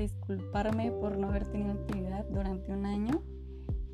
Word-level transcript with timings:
disculparme 0.00 0.90
por 0.90 1.16
no 1.16 1.28
haber 1.28 1.46
tenido 1.46 1.72
actividad 1.72 2.24
durante 2.26 2.72
un 2.72 2.86
año. 2.86 3.22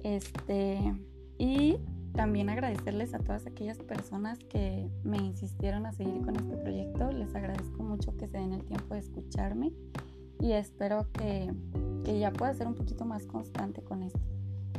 Este, 0.02 0.94
y 1.38 1.78
también 2.14 2.48
agradecerles 2.48 3.12
a 3.14 3.18
todas 3.18 3.46
aquellas 3.46 3.78
personas 3.78 4.38
que 4.38 4.88
me 5.04 5.18
insistieron 5.18 5.84
a 5.86 5.92
seguir 5.92 6.22
con 6.22 6.36
este 6.36 6.56
proyecto. 6.56 7.12
Les 7.12 7.34
agradezco 7.34 7.82
mucho 7.82 8.16
que 8.16 8.26
se 8.26 8.38
den 8.38 8.52
el 8.52 8.64
tiempo 8.64 8.94
de 8.94 9.00
escucharme 9.00 9.72
y 10.40 10.52
espero 10.52 11.06
que, 11.12 11.52
que 12.04 12.18
ya 12.18 12.32
pueda 12.32 12.54
ser 12.54 12.66
un 12.66 12.74
poquito 12.74 13.04
más 13.04 13.26
constante 13.26 13.82
con 13.82 14.02
esto. 14.02 14.20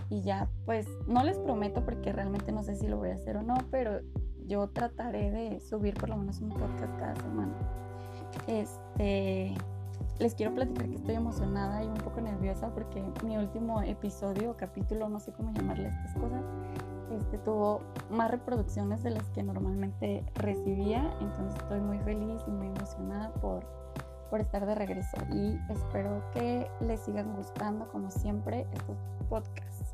Y 0.09 0.21
ya, 0.21 0.49
pues 0.65 0.87
no 1.07 1.23
les 1.23 1.37
prometo 1.37 1.83
porque 1.83 2.11
realmente 2.13 2.51
no 2.51 2.63
sé 2.63 2.75
si 2.75 2.87
lo 2.87 2.97
voy 2.97 3.09
a 3.09 3.15
hacer 3.15 3.37
o 3.37 3.43
no, 3.43 3.55
pero 3.69 3.99
yo 4.47 4.69
trataré 4.69 5.29
de 5.31 5.59
subir 5.59 5.93
por 5.95 6.09
lo 6.09 6.17
menos 6.17 6.39
un 6.39 6.49
podcast 6.49 6.97
cada 6.97 7.15
semana. 7.15 7.53
Este, 8.47 9.53
les 10.19 10.33
quiero 10.33 10.53
platicar 10.53 10.89
que 10.89 10.95
estoy 10.95 11.15
emocionada 11.15 11.83
y 11.83 11.87
un 11.87 11.97
poco 11.97 12.21
nerviosa 12.21 12.69
porque 12.73 13.03
mi 13.23 13.37
último 13.37 13.81
episodio 13.81 14.51
o 14.51 14.57
capítulo, 14.57 15.09
no 15.09 15.19
sé 15.19 15.31
cómo 15.31 15.51
llamarle 15.53 15.89
estas 15.89 16.13
cosas, 16.15 16.43
este, 17.11 17.37
tuvo 17.37 17.81
más 18.09 18.31
reproducciones 18.31 19.03
de 19.03 19.11
las 19.11 19.23
que 19.29 19.43
normalmente 19.43 20.23
recibía. 20.35 21.13
Entonces 21.21 21.55
estoy 21.61 21.79
muy 21.79 21.99
feliz 21.99 22.41
y 22.47 22.51
muy 22.51 22.67
emocionada 22.67 23.31
por, 23.35 23.63
por 24.29 24.41
estar 24.41 24.65
de 24.65 24.75
regreso 24.75 25.17
y 25.31 25.59
espero 25.69 26.23
que 26.33 26.69
les 26.81 26.99
sigan 27.01 27.35
gustando 27.35 27.87
como 27.89 28.09
siempre 28.09 28.65
estos 28.73 28.97
podcasts. 29.29 29.93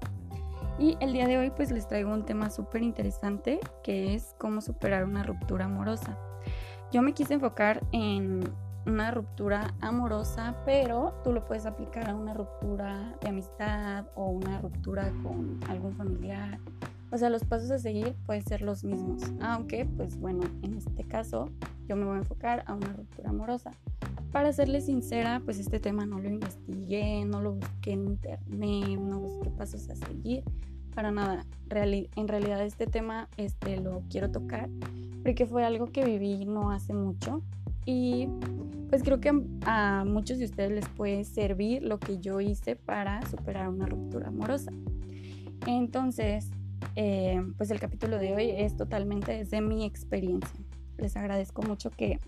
Y 0.79 0.97
el 1.01 1.13
día 1.13 1.27
de 1.27 1.37
hoy 1.37 1.51
pues 1.51 1.71
les 1.71 1.87
traigo 1.87 2.11
un 2.11 2.25
tema 2.25 2.49
súper 2.49 2.81
interesante 2.81 3.59
que 3.83 4.15
es 4.15 4.35
cómo 4.39 4.61
superar 4.61 5.03
una 5.03 5.23
ruptura 5.23 5.65
amorosa. 5.65 6.17
Yo 6.91 7.01
me 7.01 7.13
quise 7.13 7.35
enfocar 7.35 7.83
en 7.91 8.43
una 8.85 9.11
ruptura 9.11 9.73
amorosa, 9.81 10.55
pero 10.65 11.13
tú 11.23 11.31
lo 11.31 11.45
puedes 11.45 11.65
aplicar 11.65 12.09
a 12.09 12.15
una 12.15 12.33
ruptura 12.33 13.15
de 13.21 13.29
amistad 13.29 14.05
o 14.15 14.27
una 14.27 14.59
ruptura 14.59 15.11
con 15.23 15.59
algún 15.69 15.95
familiar. 15.95 16.59
O 17.11 17.17
sea, 17.17 17.29
los 17.29 17.43
pasos 17.43 17.69
a 17.71 17.79
seguir 17.79 18.15
pueden 18.25 18.43
ser 18.43 18.61
los 18.61 18.83
mismos, 18.83 19.21
aunque 19.41 19.85
pues 19.85 20.19
bueno, 20.19 20.41
en 20.63 20.73
este 20.73 21.03
caso 21.03 21.49
yo 21.87 21.95
me 21.95 22.05
voy 22.05 22.15
a 22.15 22.19
enfocar 22.19 22.63
a 22.67 22.73
una 22.73 22.91
ruptura 22.93 23.29
amorosa. 23.29 23.71
Para 24.31 24.51
serles 24.51 24.87
sincera, 24.87 25.41
pues 25.45 25.59
este 25.59 25.79
tema 25.79 26.07
no 26.07 26.17
lo 26.17 26.27
investigué, 26.27 27.23
no 27.23 27.39
lo 27.39 27.53
busqué 27.53 27.91
en 27.91 28.05
internet, 28.05 28.99
no 28.99 29.19
busqué 29.19 29.51
pasos 29.51 29.89
a 29.89 29.95
seguir, 29.95 30.43
para 30.95 31.11
nada. 31.11 31.45
en 31.69 32.27
realidad 32.27 32.61
este 32.63 32.87
tema 32.87 33.27
este, 33.37 33.79
lo 33.79 34.03
quiero 34.09 34.31
tocar 34.31 34.69
porque 35.23 35.45
fue 35.45 35.65
algo 35.65 35.87
que 35.87 36.05
viví 36.05 36.45
no 36.45 36.71
hace 36.71 36.93
mucho 36.93 37.41
y 37.85 38.27
pues 38.89 39.03
creo 39.03 39.19
que 39.19 39.31
a 39.65 40.05
muchos 40.05 40.37
de 40.37 40.45
ustedes 40.45 40.71
les 40.71 40.87
puede 40.89 41.23
servir 41.23 41.83
lo 41.83 41.99
que 41.99 42.19
yo 42.19 42.39
hice 42.41 42.75
para 42.75 43.25
superar 43.27 43.69
una 43.69 43.85
ruptura 43.87 44.27
amorosa. 44.27 44.71
Entonces, 45.65 46.51
eh, 46.95 47.41
pues 47.57 47.71
el 47.71 47.79
capítulo 47.79 48.19
de 48.19 48.33
hoy 48.35 48.51
es 48.51 48.75
totalmente 48.77 49.31
desde 49.31 49.61
mi 49.61 49.85
experiencia. 49.85 50.59
Les 50.97 51.17
agradezco 51.17 51.63
mucho 51.63 51.89
que, 51.89 52.19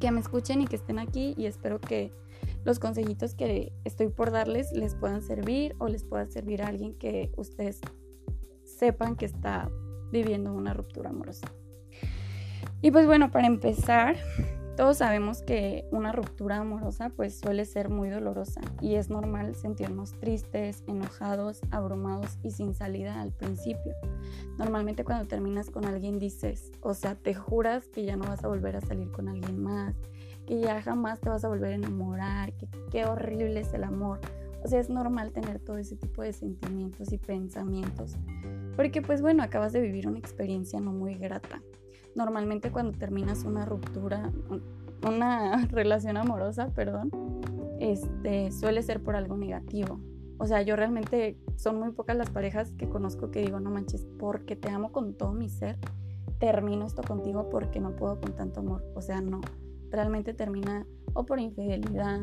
que 0.00 0.10
me 0.10 0.20
escuchen 0.20 0.60
y 0.60 0.66
que 0.66 0.76
estén 0.76 0.98
aquí 0.98 1.34
y 1.36 1.46
espero 1.46 1.80
que 1.80 2.12
los 2.64 2.78
consejitos 2.78 3.34
que 3.34 3.72
estoy 3.84 4.08
por 4.08 4.30
darles 4.30 4.72
les 4.72 4.94
puedan 4.94 5.22
servir 5.22 5.76
o 5.78 5.88
les 5.88 6.02
pueda 6.02 6.26
servir 6.26 6.62
a 6.62 6.68
alguien 6.68 6.94
que 6.94 7.30
ustedes 7.36 7.80
sepan 8.64 9.16
que 9.16 9.26
está 9.26 9.70
viviendo 10.10 10.52
una 10.52 10.74
ruptura 10.74 11.10
amorosa. 11.10 11.46
Y 12.84 12.90
pues 12.90 13.06
bueno, 13.06 13.30
para 13.30 13.46
empezar, 13.46 14.14
todos 14.76 14.98
sabemos 14.98 15.40
que 15.40 15.86
una 15.90 16.12
ruptura 16.12 16.58
amorosa 16.58 17.08
pues 17.08 17.40
suele 17.40 17.64
ser 17.64 17.88
muy 17.88 18.10
dolorosa 18.10 18.60
y 18.82 18.96
es 18.96 19.08
normal 19.08 19.54
sentirnos 19.54 20.12
tristes, 20.20 20.84
enojados, 20.86 21.62
abrumados 21.70 22.36
y 22.42 22.50
sin 22.50 22.74
salida 22.74 23.22
al 23.22 23.32
principio. 23.32 23.94
Normalmente 24.58 25.02
cuando 25.02 25.26
terminas 25.26 25.70
con 25.70 25.86
alguien 25.86 26.18
dices, 26.18 26.72
o 26.82 26.92
sea, 26.92 27.14
te 27.14 27.34
juras 27.34 27.88
que 27.88 28.04
ya 28.04 28.16
no 28.16 28.24
vas 28.24 28.44
a 28.44 28.48
volver 28.48 28.76
a 28.76 28.82
salir 28.82 29.10
con 29.12 29.30
alguien 29.30 29.62
más, 29.62 29.94
que 30.46 30.60
ya 30.60 30.82
jamás 30.82 31.22
te 31.22 31.30
vas 31.30 31.42
a 31.42 31.48
volver 31.48 31.72
a 31.72 31.76
enamorar, 31.76 32.52
que 32.52 32.68
qué 32.90 33.06
horrible 33.06 33.60
es 33.60 33.72
el 33.72 33.84
amor. 33.84 34.20
O 34.62 34.68
sea, 34.68 34.78
es 34.78 34.90
normal 34.90 35.32
tener 35.32 35.58
todo 35.58 35.78
ese 35.78 35.96
tipo 35.96 36.20
de 36.20 36.34
sentimientos 36.34 37.14
y 37.14 37.16
pensamientos, 37.16 38.18
porque 38.76 39.00
pues 39.00 39.22
bueno, 39.22 39.42
acabas 39.42 39.72
de 39.72 39.80
vivir 39.80 40.06
una 40.06 40.18
experiencia 40.18 40.80
no 40.80 40.92
muy 40.92 41.14
grata 41.14 41.62
normalmente 42.14 42.70
cuando 42.70 42.96
terminas 42.96 43.44
una 43.44 43.64
ruptura, 43.64 44.32
una 45.06 45.66
relación 45.70 46.16
amorosa, 46.16 46.70
perdón, 46.74 47.10
este, 47.80 48.50
suele 48.52 48.82
ser 48.82 49.02
por 49.02 49.16
algo 49.16 49.36
negativo. 49.36 50.00
O 50.38 50.46
sea, 50.46 50.62
yo 50.62 50.76
realmente 50.76 51.38
son 51.56 51.78
muy 51.78 51.92
pocas 51.92 52.16
las 52.16 52.30
parejas 52.30 52.72
que 52.72 52.88
conozco 52.88 53.30
que 53.30 53.42
digo, 53.42 53.60
no 53.60 53.70
manches, 53.70 54.06
porque 54.18 54.56
te 54.56 54.68
amo 54.68 54.92
con 54.92 55.14
todo 55.14 55.32
mi 55.32 55.48
ser, 55.48 55.78
termino 56.38 56.86
esto 56.86 57.02
contigo 57.02 57.48
porque 57.50 57.80
no 57.80 57.94
puedo 57.94 58.20
con 58.20 58.34
tanto 58.34 58.60
amor. 58.60 58.84
O 58.94 59.00
sea, 59.00 59.20
no, 59.20 59.40
realmente 59.90 60.34
termina 60.34 60.86
o 61.12 61.24
por 61.24 61.38
infidelidad, 61.38 62.20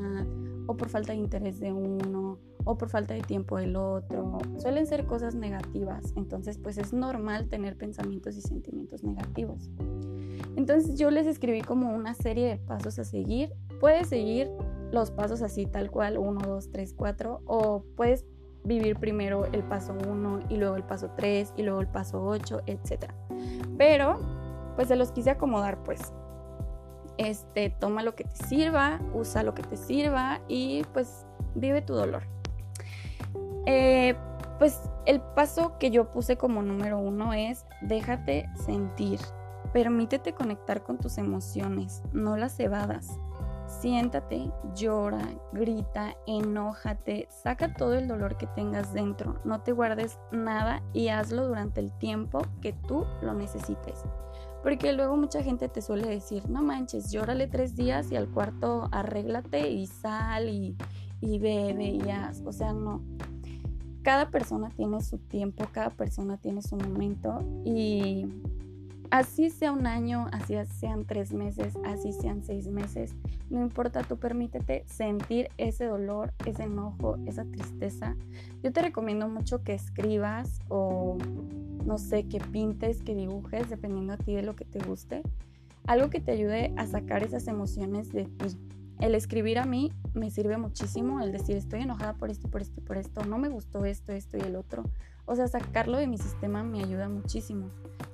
o 0.67 0.75
por 0.75 0.89
falta 0.89 1.13
de 1.13 1.19
interés 1.19 1.59
de 1.59 1.71
uno, 1.71 2.37
o 2.63 2.77
por 2.77 2.89
falta 2.89 3.13
de 3.13 3.21
tiempo 3.21 3.57
del 3.57 3.75
otro. 3.75 4.37
Suelen 4.57 4.85
ser 4.87 5.05
cosas 5.05 5.35
negativas, 5.35 6.13
entonces 6.15 6.57
pues 6.57 6.77
es 6.77 6.93
normal 6.93 7.47
tener 7.47 7.77
pensamientos 7.77 8.37
y 8.37 8.41
sentimientos 8.41 9.03
negativos. 9.03 9.69
Entonces 10.55 10.97
yo 10.97 11.11
les 11.11 11.27
escribí 11.27 11.61
como 11.61 11.93
una 11.95 12.13
serie 12.13 12.47
de 12.47 12.57
pasos 12.57 12.99
a 12.99 13.03
seguir. 13.03 13.53
Puedes 13.79 14.09
seguir 14.09 14.49
los 14.91 15.11
pasos 15.11 15.41
así 15.41 15.65
tal 15.65 15.89
cual, 15.89 16.17
1, 16.17 16.41
2, 16.45 16.71
3, 16.71 16.93
4, 16.93 17.41
o 17.45 17.85
puedes 17.95 18.25
vivir 18.63 18.97
primero 18.97 19.45
el 19.45 19.63
paso 19.63 19.95
1 20.07 20.41
y 20.49 20.57
luego 20.57 20.75
el 20.75 20.83
paso 20.83 21.11
3 21.15 21.53
y 21.57 21.63
luego 21.63 21.81
el 21.81 21.87
paso 21.87 22.23
8, 22.23 22.61
etc. 22.67 23.11
Pero 23.77 24.19
pues 24.75 24.87
se 24.87 24.95
los 24.95 25.11
quise 25.11 25.31
acomodar 25.31 25.83
pues. 25.83 26.13
Este, 27.17 27.69
toma 27.69 28.03
lo 28.03 28.15
que 28.15 28.23
te 28.23 28.35
sirva, 28.47 28.99
usa 29.13 29.43
lo 29.43 29.53
que 29.53 29.63
te 29.63 29.77
sirva 29.77 30.41
y 30.47 30.83
pues 30.93 31.25
vive 31.55 31.81
tu 31.81 31.93
dolor. 31.93 32.23
Eh, 33.65 34.15
pues 34.59 34.81
el 35.05 35.21
paso 35.21 35.77
que 35.79 35.89
yo 35.89 36.11
puse 36.11 36.37
como 36.37 36.61
número 36.61 36.99
uno 36.99 37.33
es 37.33 37.65
déjate 37.81 38.49
sentir. 38.63 39.19
Permítete 39.73 40.33
conectar 40.33 40.83
con 40.83 40.97
tus 40.97 41.17
emociones, 41.17 42.03
no 42.13 42.37
las 42.37 42.59
evadas. 42.59 43.07
Siéntate, 43.65 44.51
llora, 44.75 45.29
grita, 45.53 46.15
enójate, 46.27 47.27
saca 47.31 47.73
todo 47.73 47.93
el 47.93 48.07
dolor 48.07 48.37
que 48.37 48.47
tengas 48.47 48.93
dentro, 48.93 49.39
no 49.45 49.61
te 49.61 49.71
guardes 49.71 50.19
nada 50.31 50.83
y 50.93 51.07
hazlo 51.07 51.47
durante 51.47 51.79
el 51.79 51.91
tiempo 51.97 52.41
que 52.61 52.73
tú 52.73 53.05
lo 53.21 53.33
necesites. 53.33 54.03
Porque 54.61 54.93
luego 54.93 55.15
mucha 55.17 55.41
gente 55.41 55.69
te 55.69 55.81
suele 55.81 56.07
decir, 56.07 56.47
no 56.49 56.61
manches, 56.61 57.11
llórale 57.11 57.47
tres 57.47 57.75
días 57.75 58.11
y 58.11 58.15
al 58.15 58.29
cuarto 58.29 58.89
arréglate 58.91 59.71
y 59.71 59.87
sal 59.87 60.49
y, 60.49 60.77
y 61.19 61.39
bebe 61.39 61.85
y 61.85 62.09
haz. 62.11 62.43
O 62.45 62.51
sea, 62.51 62.73
no 62.73 63.01
cada 64.03 64.29
persona 64.29 64.69
tiene 64.69 65.01
su 65.01 65.17
tiempo, 65.17 65.65
cada 65.71 65.91
persona 65.91 66.37
tiene 66.37 66.61
su 66.61 66.75
momento 66.75 67.39
y 67.63 68.25
así 69.11 69.49
sea 69.49 69.71
un 69.71 69.85
año, 69.85 70.27
así 70.31 70.55
sean 70.79 71.05
tres 71.05 71.33
meses, 71.33 71.77
así 71.85 72.13
sean 72.13 72.43
seis 72.43 72.67
meses, 72.67 73.13
no 73.49 73.61
importa, 73.61 74.03
tú 74.03 74.17
permítete 74.17 74.83
sentir 74.87 75.49
ese 75.57 75.85
dolor, 75.85 76.33
ese 76.45 76.63
enojo, 76.63 77.17
esa 77.25 77.43
tristeza. 77.45 78.15
Yo 78.63 78.71
te 78.71 78.81
recomiendo 78.81 79.27
mucho 79.27 79.63
que 79.63 79.73
escribas 79.73 80.59
o 80.69 81.17
no 81.85 81.97
sé, 81.97 82.27
que 82.27 82.39
pintes, 82.39 83.01
que 83.03 83.15
dibujes, 83.15 83.69
dependiendo 83.69 84.13
a 84.13 84.17
ti 84.17 84.33
de 84.33 84.43
lo 84.43 84.55
que 84.55 84.65
te 84.65 84.79
guste. 84.79 85.21
Algo 85.87 86.09
que 86.09 86.21
te 86.21 86.31
ayude 86.31 86.73
a 86.77 86.85
sacar 86.85 87.23
esas 87.23 87.47
emociones 87.47 88.11
de 88.11 88.25
ti 88.25 88.57
el 89.01 89.15
escribir 89.15 89.59
a 89.59 89.65
mí 89.65 89.91
me 90.13 90.29
sirve 90.29 90.57
muchísimo, 90.57 91.21
el 91.21 91.31
decir 91.31 91.57
estoy 91.57 91.81
enojada 91.81 92.13
por 92.13 92.29
esto, 92.29 92.49
por 92.49 92.61
esto, 92.61 92.81
por 92.81 92.97
esto, 92.97 93.25
no 93.25 93.37
me 93.37 93.49
gustó 93.49 93.83
esto, 93.83 94.11
esto 94.11 94.37
y 94.37 94.41
el 94.41 94.55
otro. 94.55 94.83
O 95.25 95.35
sea, 95.35 95.47
sacarlo 95.47 95.97
de 95.97 96.07
mi 96.07 96.17
sistema 96.17 96.63
me 96.63 96.83
ayuda 96.83 97.09
muchísimo. 97.09 97.69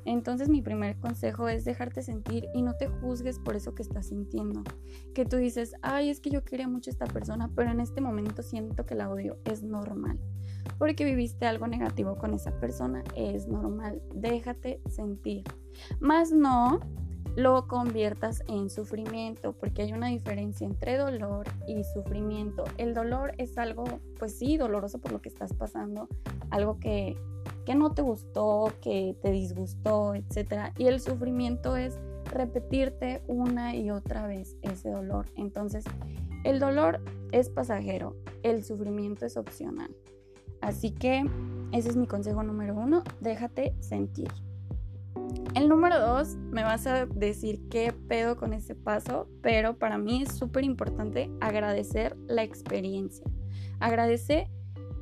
Entonces 0.06 0.48
mi 0.48 0.62
primer 0.62 0.98
consejo 0.98 1.50
es 1.50 1.66
dejarte 1.66 2.02
sentir 2.02 2.48
y 2.54 2.62
no 2.62 2.76
te 2.76 2.88
juzgues 2.88 3.40
por 3.40 3.56
eso 3.58 3.76
que 3.76 3.84
estás 3.84 4.08
sintiendo. 4.08 4.64
Que 5.14 5.26
tú 5.26 5.36
dices, 5.36 5.74
ay, 5.82 6.10
es 6.10 6.22
que 6.22 6.30
yo 6.30 6.46
quería 6.46 6.68
mucho 6.68 6.90
a 6.90 6.94
esta 6.94 7.06
persona, 7.06 7.52
pero 7.56 7.72
en 7.72 7.82
este 7.82 8.00
momento 8.00 8.42
siento 8.42 8.86
que 8.86 8.96
la 8.96 9.10
odio. 9.10 9.38
Es 9.44 9.64
normal. 9.64 10.20
Porque 10.78 11.04
viviste 11.04 11.46
algo 11.46 11.68
negativo 11.68 12.18
con 12.18 12.34
esa 12.34 12.58
persona, 12.60 13.04
es 13.16 13.48
normal. 13.48 14.02
Déjate 14.14 14.82
sentir. 14.90 15.44
Más 16.00 16.32
no 16.32 16.80
lo 17.38 17.68
conviertas 17.68 18.44
en 18.48 18.68
sufrimiento, 18.72 19.54
porque 19.54 19.84
hay 19.84 19.94
una 19.94 20.08
diferencia 20.08 20.66
entre 20.66 20.98
dolor 20.98 21.46
y 21.68 21.84
sufrimiento. 21.84 22.64
El 22.80 22.96
dolor 22.96 23.34
es 23.38 23.60
algo, 23.60 23.84
pues 24.18 24.40
sí, 24.40 24.58
doloroso 24.58 24.98
por 24.98 25.12
lo 25.12 25.22
que 25.22 25.30
estás 25.30 25.54
pasando, 25.54 26.10
algo 26.50 26.80
que, 26.80 27.16
que 27.64 27.76
no 27.76 27.92
te 27.92 28.02
gustó, 28.02 28.74
que 28.82 29.16
te 29.22 29.30
disgustó, 29.30 30.16
etc. 30.16 30.74
Y 30.80 30.88
el 30.88 31.00
sufrimiento 31.00 31.78
es 31.78 32.00
repetirte 32.26 33.22
una 33.28 33.76
y 33.76 33.92
otra 33.92 34.26
vez 34.26 34.58
ese 34.64 34.90
dolor. 34.90 35.28
Entonces, 35.36 35.86
el 36.44 36.60
dolor 36.60 37.02
es 37.32 37.50
pasajero, 37.50 38.16
el 38.42 38.64
sufrimiento 38.64 39.28
es 39.28 39.38
opcional. 39.38 39.96
Así 40.60 40.90
que 40.90 41.24
ese 41.72 41.90
es 41.90 41.98
mi 41.98 42.08
consejo 42.08 42.42
número 42.42 42.74
uno, 42.74 43.04
déjate 43.22 43.76
sentir. 43.80 44.30
El 45.56 45.70
número 45.70 46.00
dos, 46.00 46.36
me 46.52 46.64
vas 46.64 46.86
a 46.86 47.08
decir 47.08 47.62
qué 47.70 47.92
pedo 47.92 48.38
con 48.38 48.54
ese 48.54 48.76
paso, 48.76 49.28
pero 49.42 49.78
para 49.78 49.98
mí 49.98 50.22
es 50.22 50.36
súper 50.38 50.64
importante 50.64 51.32
agradecer 51.42 52.16
la 52.28 52.44
experiencia. 52.44 53.26
Agradece 53.80 54.52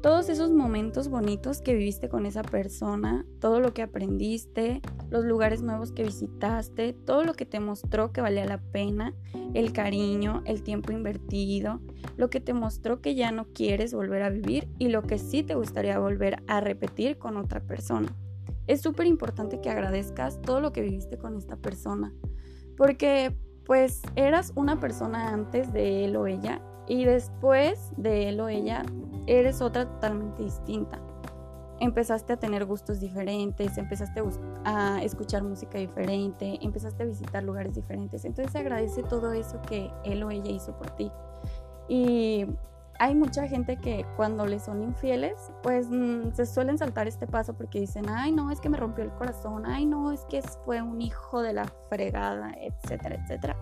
todos 0.06 0.30
esos 0.30 0.52
momentos 0.52 1.10
bonitos 1.10 1.62
que 1.62 1.74
viviste 1.74 2.10
con 2.10 2.28
esa 2.28 2.44
persona, 2.44 3.26
todo 3.40 3.60
lo 3.60 3.74
que 3.74 3.82
aprendiste, 3.82 4.82
los 5.10 5.26
lugares 5.26 5.64
nuevos 5.64 5.92
que 5.92 6.04
visitaste, 6.04 6.94
todo 6.94 7.24
lo 7.24 7.34
que 7.34 7.48
te 7.48 7.60
mostró 7.60 8.12
que 8.12 8.22
valía 8.22 8.46
la 8.46 8.60
pena, 8.60 9.16
el 9.56 9.74
cariño, 9.74 10.44
el 10.46 10.62
tiempo 10.62 10.92
invertido, 10.92 11.82
lo 12.18 12.30
que 12.30 12.40
te 12.40 12.54
mostró 12.54 13.02
que 13.02 13.16
ya 13.16 13.32
no 13.32 13.48
quieres 13.48 13.96
volver 13.96 14.22
a 14.22 14.30
vivir 14.30 14.70
y 14.78 14.90
lo 14.90 15.02
que 15.02 15.18
sí 15.18 15.42
te 15.42 15.56
gustaría 15.56 15.98
volver 15.98 16.44
a 16.46 16.62
repetir 16.62 17.18
con 17.18 17.36
otra 17.36 17.62
persona. 17.62 18.16
Es 18.68 18.82
súper 18.82 19.06
importante 19.06 19.62
que 19.62 19.70
agradezcas 19.70 20.42
todo 20.42 20.60
lo 20.60 20.72
que 20.74 20.82
viviste 20.82 21.18
con 21.18 21.38
esta 21.38 21.56
persona, 21.56 22.14
porque 22.78 23.36
pues 23.66 24.02
eras 24.16 24.54
una 24.56 24.80
persona 24.80 25.34
antes 25.34 25.74
de 25.74 26.06
él 26.06 26.16
o 26.16 26.28
ella 26.28 26.62
y 26.88 27.06
después 27.06 27.92
de 27.98 28.30
él 28.30 28.40
o 28.40 28.48
ella 28.48 28.84
eres 29.28 29.62
otra 29.62 29.86
totalmente 29.86 30.44
distinta. 30.44 31.02
Empezaste 31.80 32.34
a 32.34 32.38
tener 32.38 32.66
gustos 32.66 33.02
diferentes, 33.02 33.78
empezaste 33.78 34.24
a 34.64 35.04
escuchar 35.04 35.44
música 35.44 35.78
diferente, 35.78 36.58
empezaste 36.62 37.04
a 37.04 37.06
visitar 37.06 37.44
lugares 37.44 37.76
diferentes. 37.76 38.24
Entonces 38.24 38.56
agradece 38.56 39.04
todo 39.04 39.34
eso 39.34 39.62
que 39.62 39.92
él 40.06 40.24
o 40.24 40.32
ella 40.32 40.52
hizo 40.52 40.78
por 40.78 40.92
ti. 40.92 41.12
Y 41.90 42.46
hay 43.00 43.16
mucha 43.16 43.48
gente 43.48 43.78
que 43.78 44.06
cuando 44.16 44.46
le 44.46 44.60
son 44.60 44.82
infieles, 44.82 45.36
pues 45.64 45.88
mm, 45.90 46.34
se 46.34 46.46
suelen 46.46 46.78
saltar 46.78 47.08
este 47.08 47.28
paso 47.28 47.54
porque 47.54 47.80
dicen, 47.80 48.10
ay 48.10 48.32
no, 48.32 48.52
es 48.52 48.60
que 48.60 48.70
me 48.70 48.78
rompió 48.78 49.04
el 49.04 49.12
corazón, 49.12 49.66
ay 49.66 49.86
no, 49.86 50.12
es 50.12 50.22
que 50.26 50.42
fue 50.42 50.82
un 50.82 51.02
hijo 51.02 51.42
de 51.42 51.54
la 51.54 51.66
fregada, 51.90 52.54
etcétera, 52.60 53.16
etcétera. 53.16 53.56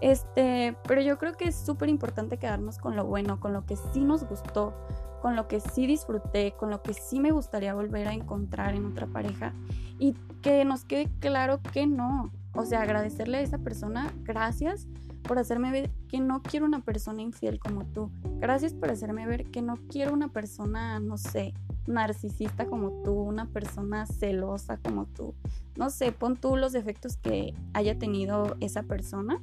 Este, 0.00 0.76
pero 0.86 1.00
yo 1.00 1.18
creo 1.18 1.34
que 1.34 1.48
es 1.48 1.56
súper 1.56 1.88
importante 1.88 2.38
quedarnos 2.38 2.78
con 2.78 2.96
lo 2.96 3.04
bueno, 3.04 3.40
con 3.40 3.52
lo 3.52 3.64
que 3.64 3.76
sí 3.76 4.00
nos 4.00 4.24
gustó, 4.24 4.74
con 5.22 5.36
lo 5.36 5.48
que 5.48 5.60
sí 5.60 5.86
disfruté, 5.86 6.52
con 6.52 6.70
lo 6.70 6.82
que 6.82 6.92
sí 6.94 7.18
me 7.18 7.30
gustaría 7.30 7.74
volver 7.74 8.08
a 8.08 8.12
encontrar 8.12 8.74
en 8.74 8.84
otra 8.86 9.06
pareja 9.06 9.52
y 9.98 10.14
que 10.42 10.64
nos 10.64 10.84
quede 10.84 11.08
claro 11.20 11.60
que 11.72 11.86
no. 11.86 12.30
O 12.54 12.64
sea, 12.64 12.82
agradecerle 12.82 13.38
a 13.38 13.40
esa 13.42 13.58
persona, 13.58 14.12
gracias 14.22 14.86
por 15.26 15.38
hacerme 15.38 15.70
ver 15.70 15.90
que 16.08 16.20
no 16.20 16.42
quiero 16.42 16.66
una 16.66 16.80
persona 16.80 17.22
infiel 17.22 17.58
como 17.58 17.84
tú. 17.84 18.10
Gracias 18.38 18.72
por 18.72 18.90
hacerme 18.90 19.26
ver 19.26 19.44
que 19.50 19.62
no 19.62 19.76
quiero 19.88 20.12
una 20.12 20.28
persona, 20.28 21.00
no 21.00 21.18
sé, 21.18 21.52
narcisista 21.86 22.66
como 22.66 23.02
tú, 23.02 23.12
una 23.12 23.46
persona 23.46 24.06
celosa 24.06 24.78
como 24.78 25.06
tú. 25.06 25.34
No 25.76 25.90
sé, 25.90 26.12
pon 26.12 26.36
tú 26.36 26.56
los 26.56 26.72
defectos 26.72 27.16
que 27.16 27.54
haya 27.74 27.98
tenido 27.98 28.56
esa 28.60 28.82
persona 28.82 29.40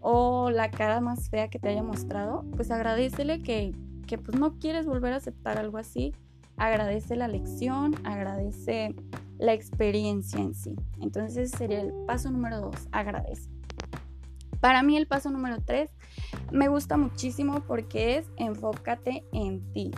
o 0.00 0.50
la 0.50 0.70
cara 0.70 1.00
más 1.00 1.30
fea 1.30 1.48
que 1.48 1.58
te 1.58 1.68
haya 1.68 1.82
mostrado, 1.82 2.44
pues 2.56 2.70
agradecele 2.70 3.42
que, 3.42 3.74
que 4.06 4.18
pues 4.18 4.38
no 4.38 4.58
quieres 4.58 4.86
volver 4.86 5.14
a 5.14 5.16
aceptar 5.16 5.58
algo 5.58 5.78
así. 5.78 6.14
Agradece 6.56 7.16
la 7.16 7.26
lección, 7.26 7.94
agradece 8.04 8.94
la 9.38 9.54
experiencia 9.54 10.38
en 10.40 10.54
sí. 10.54 10.76
Entonces 11.00 11.50
sería 11.50 11.80
el 11.80 11.92
paso 12.06 12.30
número 12.30 12.60
dos, 12.60 12.88
agradece. 12.92 13.53
Para 14.64 14.82
mí 14.82 14.96
el 14.96 15.06
paso 15.06 15.30
número 15.30 15.58
tres 15.62 15.90
me 16.50 16.68
gusta 16.68 16.96
muchísimo 16.96 17.60
porque 17.66 18.16
es 18.16 18.30
enfócate 18.38 19.22
en 19.30 19.70
ti. 19.74 19.90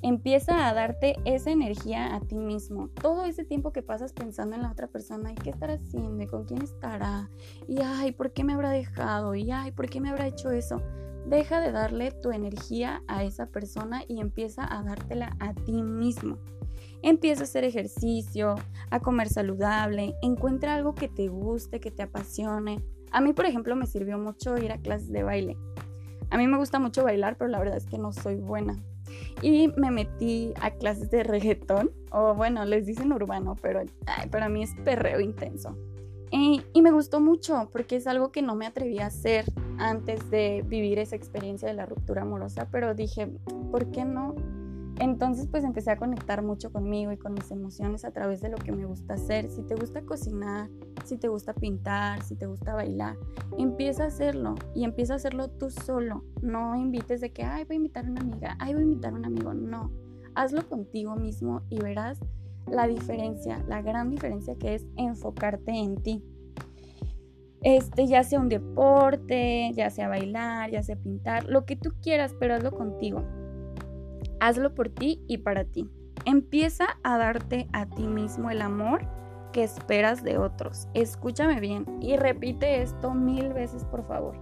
Empieza 0.00 0.66
a 0.66 0.72
darte 0.72 1.16
esa 1.26 1.50
energía 1.50 2.14
a 2.14 2.20
ti 2.20 2.36
mismo. 2.36 2.88
Todo 2.88 3.26
ese 3.26 3.44
tiempo 3.44 3.70
que 3.70 3.82
pasas 3.82 4.14
pensando 4.14 4.56
en 4.56 4.62
la 4.62 4.72
otra 4.72 4.86
persona 4.86 5.32
y 5.32 5.34
qué 5.34 5.50
estará 5.50 5.74
haciendo 5.74 6.22
y 6.22 6.26
con 6.26 6.46
quién 6.46 6.62
estará. 6.62 7.28
Y 7.68 7.82
ay, 7.82 8.12
¿por 8.12 8.32
qué 8.32 8.44
me 8.44 8.54
habrá 8.54 8.70
dejado? 8.70 9.34
Y 9.34 9.50
ay, 9.50 9.72
¿por 9.72 9.90
qué 9.90 10.00
me 10.00 10.08
habrá 10.08 10.26
hecho 10.26 10.52
eso? 10.52 10.80
Deja 11.26 11.60
de 11.60 11.70
darle 11.70 12.10
tu 12.10 12.30
energía 12.30 13.02
a 13.08 13.24
esa 13.24 13.48
persona 13.48 14.04
y 14.08 14.22
empieza 14.22 14.66
a 14.74 14.84
dártela 14.84 15.36
a 15.38 15.52
ti 15.52 15.82
mismo. 15.82 16.38
Empieza 17.02 17.42
a 17.42 17.44
hacer 17.44 17.64
ejercicio, 17.64 18.54
a 18.88 19.00
comer 19.00 19.28
saludable, 19.28 20.14
encuentra 20.22 20.76
algo 20.76 20.94
que 20.94 21.08
te 21.08 21.28
guste, 21.28 21.78
que 21.78 21.90
te 21.90 22.04
apasione. 22.04 22.82
A 23.10 23.20
mí, 23.20 23.32
por 23.32 23.46
ejemplo, 23.46 23.74
me 23.76 23.86
sirvió 23.86 24.18
mucho 24.18 24.56
ir 24.58 24.72
a 24.72 24.78
clases 24.78 25.10
de 25.10 25.22
baile. 25.22 25.56
A 26.30 26.36
mí 26.36 26.46
me 26.46 26.58
gusta 26.58 26.78
mucho 26.78 27.04
bailar, 27.04 27.36
pero 27.36 27.50
la 27.50 27.58
verdad 27.58 27.76
es 27.76 27.86
que 27.86 27.98
no 27.98 28.12
soy 28.12 28.36
buena 28.36 28.76
y 29.42 29.68
me 29.76 29.90
metí 29.90 30.52
a 30.60 30.70
clases 30.70 31.10
de 31.10 31.22
reggaetón, 31.22 31.90
o 32.10 32.34
bueno, 32.34 32.64
les 32.64 32.86
dicen 32.86 33.12
urbano, 33.12 33.56
pero 33.60 33.82
para 34.30 34.48
mí 34.48 34.62
es 34.62 34.74
perreo 34.84 35.20
intenso. 35.20 35.76
Y, 36.30 36.62
y, 36.74 36.82
me 36.82 36.90
gustó 36.90 37.20
mucho 37.20 37.70
porque 37.72 37.96
es 37.96 38.06
algo 38.06 38.30
que 38.32 38.42
no 38.42 38.54
me 38.54 38.66
atreví 38.66 38.98
a 38.98 39.06
hacer 39.06 39.46
antes 39.78 40.30
de 40.30 40.62
vivir 40.66 40.98
esa 40.98 41.16
experiencia 41.16 41.68
de 41.68 41.74
la 41.74 41.86
ruptura 41.86 42.22
amorosa, 42.22 42.68
pero 42.70 42.94
dije, 42.94 43.28
¿por 43.70 43.90
qué 43.90 44.04
no? 44.04 44.34
Entonces 45.00 45.46
pues 45.48 45.62
empecé 45.62 45.92
a 45.92 45.96
conectar 45.96 46.42
mucho 46.42 46.72
conmigo 46.72 47.12
y 47.12 47.16
con 47.16 47.34
mis 47.34 47.50
emociones 47.50 48.04
a 48.04 48.10
través 48.10 48.40
de 48.40 48.48
lo 48.48 48.56
que 48.56 48.72
me 48.72 48.84
gusta 48.84 49.14
hacer. 49.14 49.48
Si 49.48 49.62
te 49.62 49.76
gusta 49.76 50.02
cocinar, 50.02 50.68
si 51.04 51.16
te 51.16 51.28
gusta 51.28 51.54
pintar, 51.54 52.22
si 52.22 52.34
te 52.34 52.46
gusta 52.46 52.74
bailar, 52.74 53.16
empieza 53.58 54.04
a 54.04 54.06
hacerlo 54.08 54.56
y 54.74 54.84
empieza 54.84 55.12
a 55.12 55.16
hacerlo 55.16 55.48
tú 55.50 55.70
solo. 55.70 56.24
No 56.42 56.74
invites 56.74 57.20
de 57.20 57.32
que, 57.32 57.44
ay, 57.44 57.64
voy 57.64 57.74
a 57.74 57.76
invitar 57.76 58.06
a 58.06 58.10
una 58.10 58.22
amiga, 58.22 58.56
ay, 58.58 58.72
voy 58.72 58.82
a 58.82 58.86
invitar 58.86 59.12
a 59.12 59.16
un 59.16 59.24
amigo. 59.24 59.54
No, 59.54 59.92
hazlo 60.34 60.68
contigo 60.68 61.14
mismo 61.14 61.62
y 61.68 61.78
verás 61.78 62.18
la 62.66 62.86
diferencia, 62.88 63.64
la 63.68 63.82
gran 63.82 64.10
diferencia 64.10 64.56
que 64.56 64.74
es 64.74 64.86
enfocarte 64.96 65.72
en 65.72 65.96
ti. 66.02 66.24
Este, 67.62 68.06
ya 68.06 68.22
sea 68.22 68.40
un 68.40 68.48
deporte, 68.48 69.72
ya 69.74 69.90
sea 69.90 70.08
bailar, 70.08 70.70
ya 70.70 70.82
sea 70.82 70.96
pintar, 70.96 71.44
lo 71.44 71.64
que 71.64 71.76
tú 71.76 71.92
quieras, 72.02 72.34
pero 72.38 72.54
hazlo 72.54 72.72
contigo. 72.72 73.24
Hazlo 74.40 74.74
por 74.74 74.88
ti 74.88 75.22
y 75.26 75.38
para 75.38 75.64
ti. 75.64 75.88
Empieza 76.24 76.98
a 77.02 77.18
darte 77.18 77.68
a 77.72 77.86
ti 77.86 78.06
mismo 78.06 78.50
el 78.50 78.62
amor 78.62 79.06
que 79.52 79.64
esperas 79.64 80.22
de 80.22 80.38
otros. 80.38 80.88
Escúchame 80.94 81.60
bien 81.60 81.86
y 82.00 82.16
repite 82.16 82.82
esto 82.82 83.14
mil 83.14 83.52
veces 83.52 83.84
por 83.84 84.06
favor. 84.06 84.36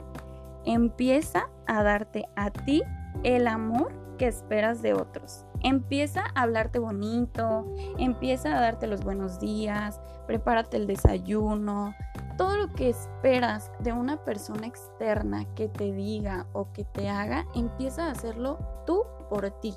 Empieza 0.65 1.49
a 1.67 1.83
darte 1.83 2.25
a 2.35 2.50
ti 2.50 2.83
el 3.23 3.47
amor 3.47 3.93
que 4.19 4.26
esperas 4.26 4.83
de 4.83 4.95
otros. 4.95 5.45
Empieza 5.62 6.25
a 6.35 6.43
hablarte 6.43 6.79
bonito, 6.79 7.67
empieza 7.99 8.57
a 8.57 8.61
darte 8.61 8.87
los 8.87 9.03
buenos 9.03 9.38
días, 9.38 10.00
prepárate 10.26 10.76
el 10.76 10.87
desayuno, 10.87 11.95
todo 12.37 12.57
lo 12.57 12.73
que 12.73 12.88
esperas 12.88 13.71
de 13.81 13.93
una 13.93 14.25
persona 14.25 14.67
externa 14.67 15.47
que 15.55 15.69
te 15.69 15.93
diga 15.93 16.47
o 16.53 16.73
que 16.73 16.85
te 16.85 17.09
haga, 17.09 17.47
empieza 17.55 18.07
a 18.07 18.11
hacerlo 18.11 18.59
tú 18.87 19.05
por 19.29 19.50
ti. 19.61 19.75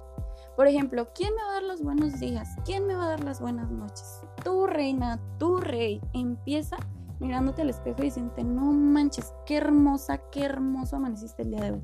Por 0.59 0.67
ejemplo, 0.67 1.07
¿quién 1.15 1.33
me 1.35 1.41
va 1.41 1.51
a 1.51 1.53
dar 1.53 1.63
los 1.63 1.81
buenos 1.81 2.19
días? 2.19 2.49
¿Quién 2.65 2.85
me 2.85 2.93
va 2.93 3.05
a 3.05 3.09
dar 3.11 3.23
las 3.23 3.39
buenas 3.39 3.71
noches? 3.71 4.19
Tu 4.43 4.67
reina, 4.67 5.17
tu 5.37 5.55
rey. 5.55 6.01
Empieza 6.11 6.75
mirándote 7.21 7.61
al 7.61 7.69
espejo 7.69 7.99
y 8.01 8.07
diciéndote, 8.07 8.43
no 8.43 8.73
manches, 8.73 9.31
qué 9.45 9.55
hermosa, 9.55 10.19
qué 10.33 10.43
hermoso 10.43 10.97
amaneciste 10.97 11.43
el 11.43 11.51
día 11.51 11.61
de 11.61 11.71
hoy. 11.71 11.81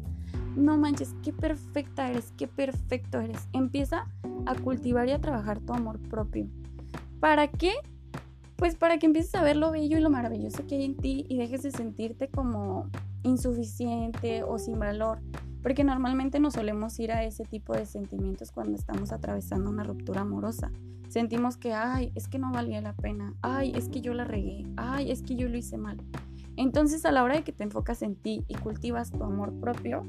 No 0.58 0.78
manches, 0.78 1.16
qué 1.24 1.32
perfecta 1.32 2.10
eres, 2.10 2.34
qué 2.36 2.50
perfecto 2.50 3.22
eres. 3.22 3.48
Empieza 3.54 4.12
a 4.46 4.56
cultivar 4.56 5.08
y 5.08 5.12
a 5.12 5.22
trabajar 5.22 5.62
tu 5.62 5.72
amor 5.72 5.98
propio. 6.10 6.46
¿Para 7.22 7.48
qué? 7.48 7.76
Pues 8.58 8.76
para 8.76 8.98
que 8.98 9.06
empieces 9.06 9.36
a 9.36 9.42
ver 9.42 9.56
lo 9.56 9.72
bello 9.72 9.98
y 9.98 10.02
lo 10.02 10.10
maravilloso 10.10 10.68
que 10.68 10.76
hay 10.76 10.84
en 10.84 10.98
ti 10.98 11.26
y 11.30 11.38
dejes 11.38 11.64
de 11.64 11.72
sentirte 11.72 12.28
como 12.28 12.90
insuficiente 13.24 14.44
o 14.44 14.60
sin 14.60 14.80
valor 14.80 15.22
porque 15.66 15.84
normalmente 15.84 16.40
nos 16.40 16.54
solemos 16.54 17.00
ir 17.00 17.12
a 17.12 17.24
ese 17.24 17.44
tipo 17.44 17.74
de 17.74 17.88
sentimientos 17.88 18.52
cuando 18.52 18.78
estamos 18.78 19.12
atravesando 19.12 19.72
una 19.72 19.84
ruptura 19.84 20.22
amorosa. 20.22 20.72
Sentimos 21.08 21.58
que, 21.58 21.74
ay, 21.74 22.12
es 22.14 22.28
que 22.28 22.38
no 22.38 22.52
valía 22.52 22.82
la 22.82 22.94
pena, 22.94 23.34
ay, 23.42 23.74
es 23.76 23.90
que 23.90 24.00
yo 24.00 24.14
la 24.14 24.26
regué, 24.26 24.68
ay, 24.78 25.10
es 25.10 25.24
que 25.24 25.36
yo 25.36 25.50
lo 25.50 25.58
hice 25.58 25.80
mal. 25.80 25.98
Entonces 26.56 27.04
a 27.04 27.12
la 27.12 27.24
hora 27.24 27.38
de 27.38 27.44
que 27.44 27.52
te 27.52 27.64
enfocas 27.64 28.04
en 28.04 28.16
ti 28.16 28.46
y 28.48 28.54
cultivas 28.54 29.10
tu 29.10 29.24
amor 29.24 29.60
propio, 29.60 30.04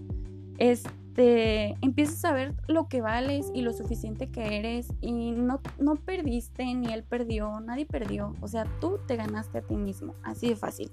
este, 0.58 1.75
empiezas 1.80 2.22
a 2.26 2.34
ver 2.34 2.54
lo 2.68 2.88
que 2.88 3.00
vales 3.00 3.50
y 3.54 3.62
lo 3.62 3.72
suficiente 3.72 4.30
que 4.30 4.58
eres 4.58 4.88
y 5.00 5.30
no, 5.30 5.62
no 5.78 5.96
perdiste, 5.96 6.66
ni 6.75 6.92
él 6.92 7.02
perdió, 7.02 7.60
nadie 7.60 7.86
perdió. 7.86 8.34
O 8.42 8.48
sea, 8.48 8.66
tú 8.78 8.98
te 9.06 9.16
ganaste 9.16 9.56
a 9.56 9.62
ti 9.62 9.76
mismo, 9.76 10.16
así 10.22 10.50
de 10.50 10.56
fácil. 10.56 10.92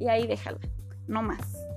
Y 0.00 0.08
ahí 0.08 0.26
déjala, 0.26 0.58
no 1.06 1.22
más. 1.22 1.69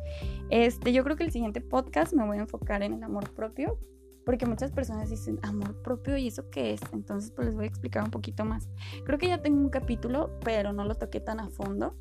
Este, 0.54 0.94
yo 0.94 1.04
creo 1.04 1.16
que 1.16 1.24
el 1.24 1.32
siguiente 1.32 1.62
podcast 1.62 2.14
me 2.14 2.24
voy 2.28 2.38
a 2.38 2.42
enfocar 2.42 2.84
en 2.84 2.94
el 2.94 3.02
amor 3.02 3.28
propio, 3.32 3.80
porque 4.24 4.46
muchas 4.46 4.70
personas 4.72 5.10
dicen 5.10 5.40
amor 5.42 5.82
propio 5.82 6.16
y 6.16 6.28
eso 6.28 6.48
qué 6.52 6.74
es. 6.74 6.82
Entonces, 6.92 7.32
pues 7.32 7.48
les 7.48 7.56
voy 7.56 7.64
a 7.66 7.68
explicar 7.68 8.04
un 8.04 8.12
poquito 8.12 8.46
más. 8.46 8.70
Creo 9.04 9.18
que 9.18 9.30
ya 9.30 9.42
tengo 9.42 9.60
un 9.60 9.70
capítulo, 9.70 10.38
pero 10.46 10.72
no 10.72 10.86
lo 10.86 10.94
toqué 10.94 11.20
tan 11.20 11.40
a 11.40 11.50
fondo 11.50 11.96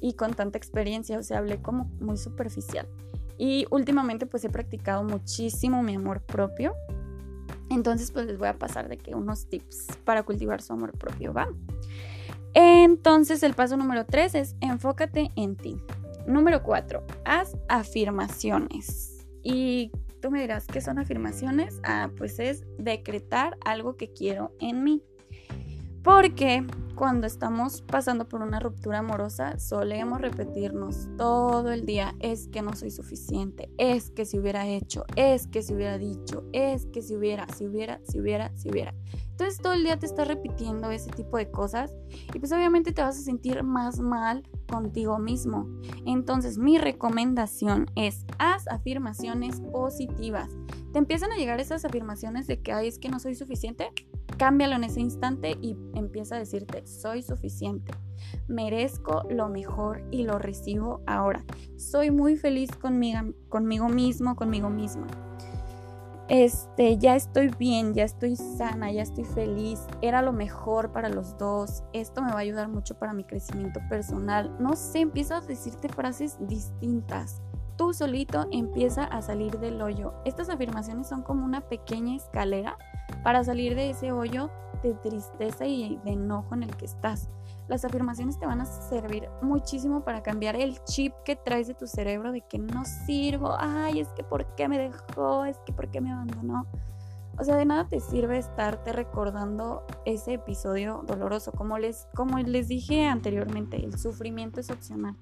y 0.00 0.14
con 0.14 0.32
tanta 0.32 0.56
experiencia, 0.56 1.18
o 1.18 1.22
sea, 1.22 1.40
hablé 1.40 1.60
como 1.60 1.90
muy 2.00 2.16
superficial. 2.16 2.88
Y 3.36 3.66
últimamente 3.70 4.24
pues 4.24 4.46
he 4.46 4.48
practicado 4.48 5.04
muchísimo 5.04 5.82
mi 5.82 5.96
amor 5.96 6.22
propio. 6.22 6.72
Entonces 7.68 8.12
pues 8.12 8.24
les 8.24 8.38
voy 8.38 8.48
a 8.48 8.58
pasar 8.58 8.88
de 8.88 8.96
que 8.96 9.14
unos 9.14 9.46
tips 9.50 9.88
para 10.06 10.22
cultivar 10.22 10.62
su 10.62 10.72
amor 10.72 10.92
propio, 10.92 11.34
¿va? 11.34 11.48
Entonces 12.54 13.42
el 13.42 13.52
paso 13.52 13.76
número 13.76 14.06
3 14.06 14.36
es 14.36 14.56
enfócate 14.62 15.32
en 15.36 15.56
ti. 15.56 15.82
Número 16.26 16.62
4, 16.62 17.02
haz 17.24 17.56
afirmaciones. 17.68 19.26
Y 19.42 19.90
tú 20.20 20.30
me 20.30 20.40
dirás, 20.40 20.66
¿qué 20.66 20.80
son 20.80 20.98
afirmaciones? 20.98 21.80
Ah, 21.82 22.10
pues 22.16 22.38
es 22.38 22.64
decretar 22.78 23.56
algo 23.64 23.96
que 23.96 24.12
quiero 24.12 24.54
en 24.60 24.84
mí. 24.84 25.02
Porque 26.02 26.64
cuando 26.94 27.26
estamos 27.26 27.82
pasando 27.82 28.28
por 28.28 28.42
una 28.42 28.58
ruptura 28.58 28.98
amorosa, 28.98 29.58
solemos 29.58 30.20
repetirnos 30.20 31.08
todo 31.16 31.72
el 31.72 31.84
día, 31.84 32.14
es 32.20 32.48
que 32.48 32.62
no 32.62 32.74
soy 32.74 32.90
suficiente, 32.90 33.70
es 33.78 34.10
que 34.10 34.24
si 34.24 34.38
hubiera 34.38 34.66
hecho, 34.66 35.04
es 35.16 35.46
que 35.46 35.62
si 35.62 35.74
hubiera 35.74 35.98
dicho, 35.98 36.44
es 36.52 36.86
que 36.86 37.02
si 37.02 37.16
hubiera, 37.16 37.46
si 37.48 37.66
hubiera, 37.66 38.00
si 38.04 38.20
hubiera, 38.20 38.50
si 38.56 38.70
hubiera. 38.70 38.94
Entonces 39.40 39.62
todo 39.62 39.72
el 39.72 39.84
día 39.84 39.98
te 39.98 40.04
estás 40.04 40.28
repitiendo 40.28 40.90
ese 40.90 41.10
tipo 41.10 41.38
de 41.38 41.50
cosas 41.50 41.94
y 42.34 42.38
pues 42.38 42.52
obviamente 42.52 42.92
te 42.92 43.00
vas 43.00 43.16
a 43.18 43.22
sentir 43.22 43.62
más 43.62 43.98
mal 43.98 44.46
contigo 44.68 45.18
mismo. 45.18 45.66
Entonces 46.04 46.58
mi 46.58 46.76
recomendación 46.76 47.86
es 47.96 48.26
haz 48.38 48.68
afirmaciones 48.68 49.62
positivas. 49.72 50.50
Te 50.92 50.98
empiezan 50.98 51.32
a 51.32 51.36
llegar 51.36 51.58
esas 51.58 51.86
afirmaciones 51.86 52.48
de 52.48 52.60
que, 52.60 52.74
ay, 52.74 52.88
es 52.88 52.98
que 52.98 53.08
no 53.08 53.18
soy 53.18 53.34
suficiente 53.34 53.90
cámbialo 54.36 54.76
en 54.76 54.84
ese 54.84 55.00
instante 55.00 55.56
y 55.60 55.74
empieza 55.94 56.36
a 56.36 56.38
decirte, 56.38 56.86
soy 56.86 57.22
suficiente, 57.22 57.92
merezco 58.46 59.22
lo 59.30 59.48
mejor 59.48 60.02
y 60.10 60.24
lo 60.24 60.38
recibo 60.38 61.02
ahora. 61.06 61.44
Soy 61.76 62.10
muy 62.10 62.36
feliz 62.36 62.70
conmigo 62.76 63.88
mismo, 63.88 64.36
conmigo 64.36 64.68
misma. 64.68 65.06
Este, 66.30 66.96
ya 66.96 67.16
estoy 67.16 67.48
bien, 67.58 67.92
ya 67.92 68.04
estoy 68.04 68.36
sana, 68.36 68.92
ya 68.92 69.02
estoy 69.02 69.24
feliz, 69.24 69.84
era 70.00 70.22
lo 70.22 70.32
mejor 70.32 70.92
para 70.92 71.08
los 71.08 71.36
dos, 71.38 71.82
esto 71.92 72.22
me 72.22 72.30
va 72.30 72.36
a 72.36 72.42
ayudar 72.42 72.68
mucho 72.68 72.94
para 72.94 73.12
mi 73.12 73.24
crecimiento 73.24 73.80
personal. 73.88 74.56
No 74.60 74.76
sé, 74.76 75.00
empieza 75.00 75.38
a 75.38 75.40
decirte 75.40 75.88
frases 75.88 76.38
distintas. 76.46 77.42
Tú 77.76 77.92
solito 77.92 78.46
empieza 78.52 79.04
a 79.06 79.22
salir 79.22 79.58
del 79.58 79.82
hoyo. 79.82 80.14
Estas 80.24 80.50
afirmaciones 80.50 81.08
son 81.08 81.22
como 81.22 81.44
una 81.44 81.62
pequeña 81.62 82.14
escalera 82.14 82.78
para 83.24 83.42
salir 83.42 83.74
de 83.74 83.90
ese 83.90 84.12
hoyo 84.12 84.50
de 84.84 84.94
tristeza 84.94 85.66
y 85.66 85.98
de 86.04 86.12
enojo 86.12 86.54
en 86.54 86.62
el 86.62 86.76
que 86.76 86.84
estás. 86.84 87.28
Las 87.70 87.84
afirmaciones 87.84 88.36
te 88.36 88.46
van 88.46 88.60
a 88.60 88.66
servir 88.66 89.28
muchísimo 89.42 90.02
para 90.02 90.24
cambiar 90.24 90.56
el 90.56 90.82
chip 90.86 91.14
que 91.24 91.36
traes 91.36 91.68
de 91.68 91.74
tu 91.74 91.86
cerebro 91.86 92.32
de 92.32 92.40
que 92.40 92.58
no 92.58 92.84
sirvo, 92.84 93.54
ay, 93.56 94.00
es 94.00 94.08
que 94.08 94.24
por 94.24 94.56
qué 94.56 94.66
me 94.66 94.76
dejó, 94.76 95.44
es 95.44 95.56
que 95.64 95.72
por 95.72 95.88
qué 95.88 96.00
me 96.00 96.10
abandonó. 96.10 96.66
O 97.38 97.44
sea, 97.44 97.54
de 97.54 97.64
nada 97.64 97.86
te 97.86 98.00
sirve 98.00 98.38
estarte 98.38 98.92
recordando 98.92 99.86
ese 100.04 100.34
episodio 100.34 101.04
doloroso. 101.06 101.52
Como 101.52 101.78
les, 101.78 102.08
como 102.16 102.40
les 102.40 102.66
dije 102.66 103.06
anteriormente, 103.06 103.76
el 103.76 103.96
sufrimiento 103.96 104.58
es 104.58 104.68
opcional. 104.70 105.14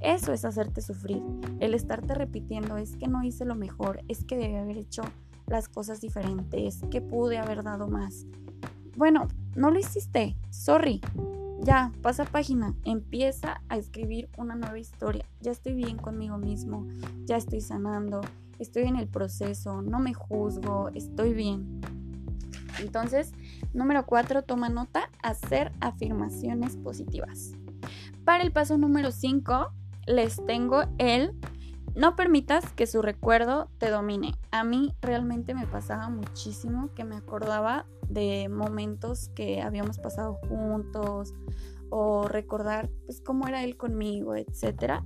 Eso 0.00 0.34
es 0.34 0.44
hacerte 0.44 0.82
sufrir. 0.82 1.22
El 1.60 1.72
estarte 1.72 2.12
repitiendo 2.12 2.76
es 2.76 2.96
que 2.96 3.08
no 3.08 3.24
hice 3.24 3.46
lo 3.46 3.54
mejor, 3.54 4.02
es 4.08 4.24
que 4.24 4.36
debe 4.36 4.58
haber 4.58 4.76
hecho 4.76 5.04
las 5.46 5.70
cosas 5.70 6.02
diferentes, 6.02 6.82
que 6.90 7.00
pude 7.00 7.38
haber 7.38 7.62
dado 7.62 7.88
más. 7.88 8.26
Bueno, 8.94 9.26
no 9.56 9.70
lo 9.70 9.78
hiciste, 9.78 10.36
sorry. 10.50 11.00
Ya, 11.64 11.92
pasa 12.02 12.26
página, 12.26 12.74
empieza 12.84 13.62
a 13.70 13.78
escribir 13.78 14.28
una 14.36 14.54
nueva 14.54 14.78
historia. 14.78 15.24
Ya 15.40 15.50
estoy 15.50 15.72
bien 15.72 15.96
conmigo 15.96 16.36
mismo, 16.36 16.86
ya 17.24 17.38
estoy 17.38 17.62
sanando, 17.62 18.20
estoy 18.58 18.82
en 18.82 18.96
el 18.96 19.08
proceso, 19.08 19.80
no 19.80 19.98
me 19.98 20.12
juzgo, 20.12 20.90
estoy 20.94 21.32
bien. 21.32 21.80
Entonces, 22.80 23.32
número 23.72 24.04
cuatro, 24.04 24.42
toma 24.42 24.68
nota, 24.68 25.08
hacer 25.22 25.72
afirmaciones 25.80 26.76
positivas. 26.76 27.52
Para 28.26 28.42
el 28.42 28.52
paso 28.52 28.76
número 28.76 29.10
5, 29.10 29.72
les 30.06 30.44
tengo 30.44 30.82
el 30.98 31.32
no 31.94 32.16
permitas 32.16 32.72
que 32.72 32.86
su 32.86 33.02
recuerdo 33.02 33.70
te 33.78 33.90
domine. 33.90 34.34
A 34.50 34.64
mí 34.64 34.94
realmente 35.00 35.54
me 35.54 35.66
pasaba 35.66 36.08
muchísimo 36.08 36.90
que 36.94 37.04
me 37.04 37.16
acordaba 37.16 37.86
de 38.08 38.48
momentos 38.48 39.28
que 39.34 39.62
habíamos 39.62 39.98
pasado 39.98 40.34
juntos 40.48 41.34
o 41.90 42.26
recordar 42.26 42.90
pues 43.06 43.20
cómo 43.20 43.46
era 43.46 43.62
él 43.62 43.76
conmigo, 43.76 44.34
etcétera. 44.34 45.04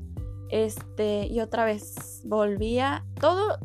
Este, 0.50 1.26
y 1.26 1.40
otra 1.40 1.64
vez 1.64 2.22
volvía 2.24 3.04
todo 3.20 3.58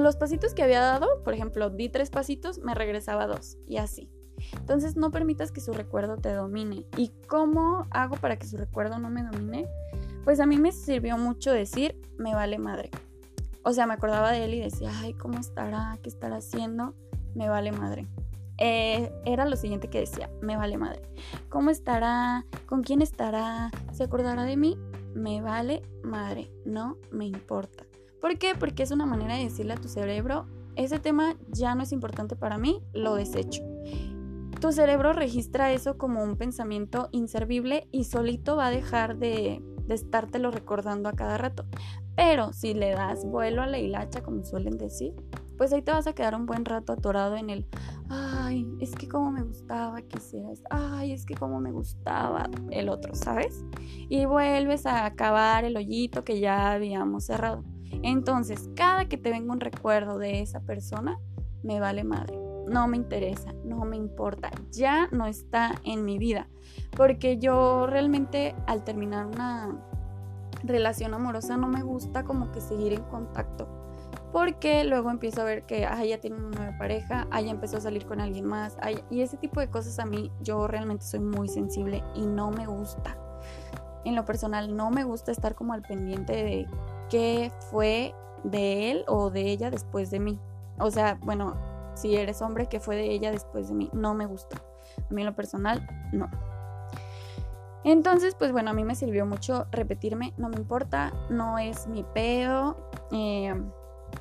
los 0.00 0.16
pasitos 0.16 0.54
que 0.54 0.62
había 0.62 0.80
dado, 0.80 1.22
por 1.22 1.34
ejemplo, 1.34 1.70
di 1.70 1.88
tres 1.88 2.10
pasitos, 2.10 2.58
me 2.58 2.74
regresaba 2.74 3.26
dos 3.26 3.58
y 3.68 3.76
así. 3.76 4.10
Entonces 4.52 4.96
no 4.96 5.10
permitas 5.10 5.52
que 5.52 5.60
su 5.60 5.72
recuerdo 5.72 6.16
te 6.16 6.32
domine. 6.32 6.86
¿Y 6.96 7.12
cómo 7.28 7.86
hago 7.90 8.16
para 8.16 8.36
que 8.36 8.46
su 8.46 8.56
recuerdo 8.56 8.98
no 8.98 9.10
me 9.10 9.22
domine? 9.22 9.68
Pues 10.24 10.40
a 10.40 10.46
mí 10.46 10.58
me 10.58 10.72
sirvió 10.72 11.18
mucho 11.18 11.52
decir, 11.52 12.00
me 12.18 12.34
vale 12.34 12.58
madre. 12.58 12.90
O 13.62 13.72
sea, 13.72 13.86
me 13.86 13.94
acordaba 13.94 14.32
de 14.32 14.44
él 14.44 14.54
y 14.54 14.60
decía, 14.60 14.90
ay, 15.00 15.14
¿cómo 15.14 15.38
estará? 15.38 15.98
¿Qué 16.02 16.08
estará 16.08 16.36
haciendo? 16.36 16.94
Me 17.34 17.48
vale 17.48 17.72
madre. 17.72 18.06
Eh, 18.58 19.12
era 19.24 19.46
lo 19.46 19.56
siguiente 19.56 19.88
que 19.88 20.00
decía, 20.00 20.30
me 20.40 20.56
vale 20.56 20.78
madre. 20.78 21.02
¿Cómo 21.48 21.70
estará? 21.70 22.46
¿Con 22.66 22.82
quién 22.82 23.02
estará? 23.02 23.70
¿Se 23.92 24.04
acordará 24.04 24.44
de 24.44 24.56
mí? 24.56 24.78
Me 25.14 25.40
vale 25.40 25.82
madre, 26.02 26.50
no 26.64 26.98
me 27.10 27.26
importa. 27.26 27.84
¿Por 28.20 28.38
qué? 28.38 28.54
Porque 28.58 28.82
es 28.82 28.90
una 28.90 29.06
manera 29.06 29.36
de 29.36 29.44
decirle 29.44 29.74
a 29.74 29.80
tu 29.80 29.88
cerebro, 29.88 30.46
ese 30.76 30.98
tema 30.98 31.36
ya 31.48 31.74
no 31.74 31.82
es 31.82 31.92
importante 31.92 32.36
para 32.36 32.58
mí, 32.58 32.82
lo 32.92 33.14
desecho. 33.14 33.62
Tu 34.60 34.72
cerebro 34.72 35.12
registra 35.12 35.72
eso 35.72 35.98
como 35.98 36.22
un 36.22 36.36
pensamiento 36.36 37.08
inservible 37.12 37.86
y 37.92 38.04
solito 38.04 38.56
va 38.56 38.68
a 38.68 38.70
dejar 38.70 39.18
de 39.18 39.62
de 39.86 39.94
estártelo 39.94 40.50
recordando 40.50 41.08
a 41.08 41.12
cada 41.12 41.38
rato. 41.38 41.64
Pero 42.16 42.52
si 42.52 42.74
le 42.74 42.90
das 42.90 43.24
vuelo 43.24 43.62
a 43.62 43.66
la 43.66 43.78
hilacha, 43.78 44.22
como 44.22 44.44
suelen 44.44 44.78
decir, 44.78 45.14
pues 45.56 45.72
ahí 45.72 45.82
te 45.82 45.92
vas 45.92 46.06
a 46.06 46.12
quedar 46.12 46.34
un 46.34 46.46
buen 46.46 46.64
rato 46.64 46.92
atorado 46.92 47.36
en 47.36 47.50
el, 47.50 47.66
ay, 48.08 48.66
es 48.80 48.92
que 48.92 49.08
como 49.08 49.30
me 49.30 49.42
gustaba 49.42 50.00
que 50.02 50.18
hicieras, 50.18 50.62
ay, 50.70 51.12
es 51.12 51.26
que 51.26 51.34
como 51.34 51.60
me 51.60 51.72
gustaba 51.72 52.48
el 52.70 52.88
otro, 52.88 53.14
¿sabes? 53.14 53.64
Y 54.08 54.24
vuelves 54.26 54.86
a 54.86 55.06
acabar 55.06 55.64
el 55.64 55.76
hoyito 55.76 56.24
que 56.24 56.40
ya 56.40 56.72
habíamos 56.72 57.24
cerrado. 57.24 57.64
Entonces, 58.02 58.68
cada 58.74 59.06
que 59.06 59.16
te 59.16 59.30
venga 59.30 59.52
un 59.52 59.60
recuerdo 59.60 60.18
de 60.18 60.40
esa 60.40 60.60
persona, 60.60 61.18
me 61.62 61.80
vale 61.80 62.04
madre. 62.04 62.43
No 62.68 62.88
me 62.88 62.96
interesa, 62.96 63.52
no 63.64 63.84
me 63.84 63.96
importa, 63.96 64.50
ya 64.70 65.08
no 65.12 65.26
está 65.26 65.74
en 65.84 66.04
mi 66.04 66.18
vida. 66.18 66.48
Porque 66.96 67.38
yo 67.38 67.86
realmente 67.86 68.54
al 68.66 68.84
terminar 68.84 69.26
una 69.26 69.76
relación 70.62 71.14
amorosa 71.14 71.56
no 71.56 71.68
me 71.68 71.82
gusta 71.82 72.24
como 72.24 72.50
que 72.52 72.60
seguir 72.60 72.92
en 72.92 73.02
contacto. 73.04 73.68
Porque 74.32 74.82
luego 74.84 75.10
empiezo 75.10 75.42
a 75.42 75.44
ver 75.44 75.64
que 75.64 75.86
ah, 75.86 76.04
ya 76.04 76.18
tiene 76.18 76.36
una 76.36 76.58
nueva 76.58 76.78
pareja, 76.78 77.28
ah, 77.30 77.40
ya 77.40 77.50
empezó 77.50 77.76
a 77.76 77.80
salir 77.80 78.04
con 78.04 78.20
alguien 78.20 78.46
más. 78.46 78.76
y 79.10 79.20
ese 79.20 79.36
tipo 79.36 79.60
de 79.60 79.68
cosas 79.68 79.98
a 79.98 80.06
mí 80.06 80.32
yo 80.40 80.66
realmente 80.66 81.04
soy 81.04 81.20
muy 81.20 81.48
sensible 81.48 82.02
y 82.14 82.26
no 82.26 82.50
me 82.50 82.66
gusta. 82.66 83.16
En 84.04 84.16
lo 84.16 84.24
personal 84.24 84.76
no 84.76 84.90
me 84.90 85.04
gusta 85.04 85.30
estar 85.30 85.54
como 85.54 85.72
al 85.72 85.82
pendiente 85.82 86.32
de 86.32 86.68
qué 87.08 87.52
fue 87.70 88.14
de 88.42 88.90
él 88.90 89.04
o 89.06 89.30
de 89.30 89.50
ella 89.50 89.70
después 89.70 90.10
de 90.10 90.20
mí. 90.20 90.38
O 90.78 90.90
sea, 90.90 91.18
bueno, 91.22 91.54
si 91.94 92.16
eres 92.16 92.42
hombre, 92.42 92.66
qué 92.66 92.80
fue 92.80 92.96
de 92.96 93.10
ella 93.10 93.30
después 93.30 93.68
de 93.68 93.74
mí. 93.74 93.90
No 93.92 94.14
me 94.14 94.26
gusta. 94.26 94.62
A 94.98 95.12
mí 95.12 95.22
en 95.22 95.26
lo 95.26 95.34
personal, 95.34 95.86
no. 96.12 96.28
Entonces, 97.84 98.34
pues 98.34 98.50
bueno, 98.50 98.70
a 98.70 98.72
mí 98.72 98.82
me 98.82 98.94
sirvió 98.94 99.26
mucho 99.26 99.66
repetirme, 99.70 100.32
no 100.38 100.48
me 100.48 100.56
importa, 100.56 101.12
no 101.28 101.58
es 101.58 101.86
mi 101.86 102.02
pedo, 102.02 102.90
eh, 103.12 103.54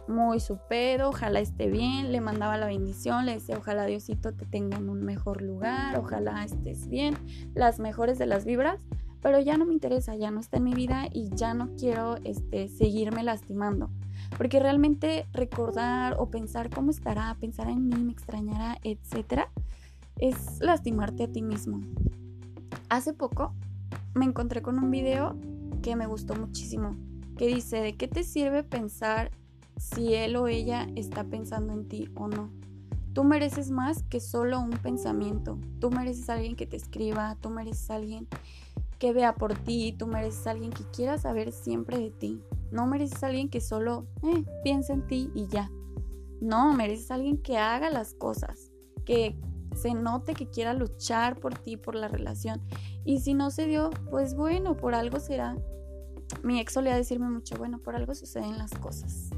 muy 0.07 0.41
su 0.41 0.57
pedo, 0.57 1.09
ojalá 1.09 1.39
esté 1.39 1.67
bien, 1.67 2.11
le 2.11 2.19
mandaba 2.19 2.57
la 2.57 2.65
bendición, 2.65 3.25
le 3.25 3.35
decía, 3.35 3.57
ojalá 3.57 3.85
Diosito 3.85 4.33
te 4.33 4.45
tenga 4.45 4.77
en 4.77 4.89
un 4.89 5.03
mejor 5.03 5.41
lugar, 5.41 5.97
ojalá 5.97 6.43
estés 6.43 6.89
bien, 6.89 7.15
las 7.53 7.79
mejores 7.79 8.17
de 8.17 8.25
las 8.25 8.43
vibras, 8.43 8.81
pero 9.21 9.39
ya 9.39 9.57
no 9.57 9.65
me 9.65 9.73
interesa, 9.73 10.15
ya 10.15 10.29
no 10.29 10.41
está 10.41 10.57
en 10.57 10.65
mi 10.65 10.73
vida 10.73 11.07
y 11.11 11.29
ya 11.33 11.53
no 11.53 11.69
quiero 11.77 12.17
este, 12.25 12.67
seguirme 12.67 13.23
lastimando. 13.23 13.89
Porque 14.37 14.59
realmente 14.59 15.27
recordar 15.33 16.15
o 16.19 16.29
pensar 16.29 16.69
cómo 16.69 16.91
estará, 16.91 17.35
pensar 17.39 17.69
en 17.69 17.87
mí, 17.87 17.95
me 18.03 18.11
extrañará, 18.11 18.77
etcétera, 18.83 19.49
es 20.17 20.59
lastimarte 20.59 21.23
a 21.23 21.31
ti 21.31 21.41
mismo. 21.41 21.81
Hace 22.89 23.13
poco 23.13 23.53
me 24.13 24.25
encontré 24.25 24.61
con 24.61 24.77
un 24.79 24.91
video 24.91 25.35
que 25.81 25.95
me 25.95 26.07
gustó 26.07 26.35
muchísimo, 26.35 26.95
que 27.37 27.47
dice, 27.47 27.81
¿de 27.81 27.95
qué 27.95 28.07
te 28.07 28.23
sirve 28.23 28.63
pensar 28.63 29.31
si 29.77 30.13
él 30.13 30.35
o 30.35 30.47
ella 30.47 30.87
está 30.95 31.23
pensando 31.23 31.73
en 31.73 31.87
ti 31.87 32.09
o 32.15 32.27
no? 32.27 32.51
Tú 33.13 33.23
mereces 33.23 33.69
más 33.69 34.01
que 34.03 34.19
solo 34.19 34.59
un 34.59 34.71
pensamiento. 34.71 35.59
Tú 35.79 35.91
mereces 35.91 36.29
a 36.29 36.33
alguien 36.33 36.55
que 36.55 36.65
te 36.65 36.77
escriba, 36.77 37.37
tú 37.41 37.51
mereces 37.51 37.91
a 37.91 37.95
alguien 37.95 38.27
que 38.97 39.13
vea 39.13 39.35
por 39.35 39.53
ti, 39.53 39.93
tú 39.97 40.07
mereces 40.07 40.47
a 40.47 40.51
alguien 40.51 40.71
que 40.71 40.83
quiera 40.85 41.19
saber 41.19 41.51
siempre 41.51 41.99
de 41.99 42.09
ti. 42.09 42.41
No 42.73 42.87
mereces 42.87 43.23
a 43.23 43.27
alguien 43.27 43.49
que 43.49 43.61
solo 43.61 44.07
eh, 44.23 44.43
piense 44.63 44.93
en 44.93 45.05
ti 45.05 45.29
y 45.35 45.47
ya. 45.47 45.71
No, 46.41 46.73
mereces 46.73 47.11
a 47.11 47.13
alguien 47.13 47.37
que 47.37 47.57
haga 47.57 47.91
las 47.91 48.15
cosas, 48.15 48.71
que 49.05 49.39
se 49.75 49.93
note 49.93 50.33
que 50.33 50.49
quiera 50.49 50.73
luchar 50.73 51.39
por 51.39 51.55
ti, 51.55 51.77
por 51.77 51.93
la 51.93 52.07
relación. 52.07 52.61
Y 53.05 53.19
si 53.19 53.35
no 53.35 53.51
se 53.51 53.67
dio, 53.67 53.91
pues 54.09 54.35
bueno, 54.35 54.75
por 54.75 54.95
algo 54.95 55.19
será. 55.19 55.55
Mi 56.41 56.59
ex 56.59 56.73
solía 56.73 56.95
decirme 56.95 57.29
mucho, 57.29 57.55
bueno, 57.57 57.77
por 57.77 57.95
algo 57.95 58.15
suceden 58.15 58.57
las 58.57 58.71
cosas. 58.71 59.29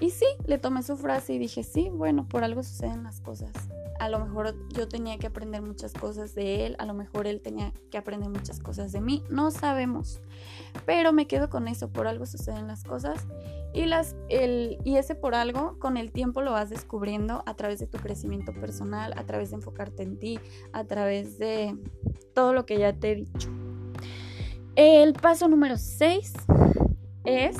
Y 0.00 0.10
sí, 0.10 0.26
le 0.46 0.58
tomé 0.58 0.82
su 0.82 0.98
frase 0.98 1.32
y 1.32 1.38
dije, 1.38 1.64
sí, 1.64 1.88
bueno, 1.90 2.28
por 2.28 2.44
algo 2.44 2.62
suceden 2.62 3.04
las 3.04 3.22
cosas 3.22 3.52
a 3.98 4.08
lo 4.08 4.18
mejor 4.18 4.54
yo 4.72 4.88
tenía 4.88 5.18
que 5.18 5.26
aprender 5.26 5.62
muchas 5.62 5.92
cosas 5.92 6.34
de 6.34 6.66
él, 6.66 6.76
a 6.78 6.86
lo 6.86 6.94
mejor 6.94 7.26
él 7.26 7.40
tenía 7.40 7.72
que 7.90 7.98
aprender 7.98 8.28
muchas 8.28 8.60
cosas 8.60 8.92
de 8.92 9.00
mí, 9.00 9.22
no 9.30 9.50
sabemos. 9.50 10.20
Pero 10.84 11.12
me 11.12 11.26
quedo 11.26 11.48
con 11.48 11.68
eso, 11.68 11.90
por 11.90 12.06
algo 12.06 12.26
suceden 12.26 12.66
las 12.66 12.84
cosas 12.84 13.26
y 13.72 13.86
las 13.86 14.16
el 14.28 14.78
y 14.84 14.96
ese 14.96 15.14
por 15.14 15.34
algo 15.34 15.78
con 15.78 15.96
el 15.96 16.12
tiempo 16.12 16.42
lo 16.42 16.52
vas 16.52 16.70
descubriendo 16.70 17.42
a 17.46 17.54
través 17.54 17.78
de 17.78 17.86
tu 17.86 17.98
crecimiento 17.98 18.52
personal, 18.52 19.12
a 19.16 19.24
través 19.24 19.50
de 19.50 19.56
enfocarte 19.56 20.02
en 20.02 20.18
ti, 20.18 20.40
a 20.72 20.84
través 20.84 21.38
de 21.38 21.76
todo 22.34 22.52
lo 22.52 22.66
que 22.66 22.78
ya 22.78 22.92
te 22.92 23.12
he 23.12 23.14
dicho. 23.16 23.50
El 24.76 25.14
paso 25.14 25.48
número 25.48 25.78
6 25.78 26.34
es 27.24 27.56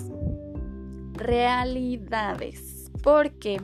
realidades, 1.15 2.91
porque 3.03 3.61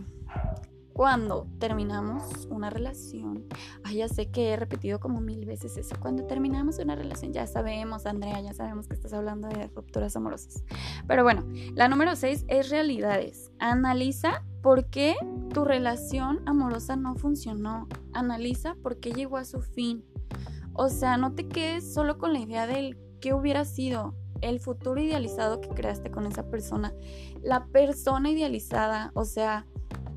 cuando 0.92 1.46
terminamos 1.58 2.46
una 2.50 2.70
relación, 2.70 3.46
ay, 3.84 3.96
ya 3.96 4.08
sé 4.08 4.30
que 4.30 4.50
he 4.50 4.56
repetido 4.56 5.00
como 5.00 5.20
mil 5.20 5.44
veces 5.46 5.76
eso, 5.76 5.96
cuando 6.00 6.26
terminamos 6.26 6.78
una 6.78 6.94
relación, 6.94 7.32
ya 7.32 7.46
sabemos, 7.46 8.06
Andrea, 8.06 8.40
ya 8.40 8.52
sabemos 8.52 8.88
que 8.88 8.94
estás 8.94 9.12
hablando 9.12 9.48
de 9.48 9.68
rupturas 9.68 10.16
amorosas. 10.16 10.64
Pero 11.06 11.22
bueno, 11.22 11.44
la 11.74 11.88
número 11.88 12.14
seis 12.16 12.44
es 12.48 12.70
realidades. 12.70 13.50
Analiza 13.58 14.44
por 14.62 14.86
qué 14.90 15.16
tu 15.52 15.64
relación 15.64 16.40
amorosa 16.46 16.96
no 16.96 17.14
funcionó. 17.16 17.88
Analiza 18.12 18.76
por 18.82 19.00
qué 19.00 19.12
llegó 19.12 19.36
a 19.36 19.44
su 19.44 19.60
fin. 19.60 20.04
O 20.74 20.88
sea, 20.88 21.16
no 21.16 21.34
te 21.34 21.48
quedes 21.48 21.92
solo 21.92 22.18
con 22.18 22.32
la 22.32 22.40
idea 22.40 22.66
del 22.66 22.98
qué 23.20 23.34
hubiera 23.34 23.64
sido 23.64 24.14
el 24.40 24.60
futuro 24.60 25.00
idealizado 25.00 25.60
que 25.60 25.68
creaste 25.68 26.10
con 26.10 26.26
esa 26.26 26.50
persona. 26.50 26.92
La 27.42 27.66
persona 27.66 28.30
idealizada, 28.30 29.12
o 29.14 29.24
sea, 29.24 29.66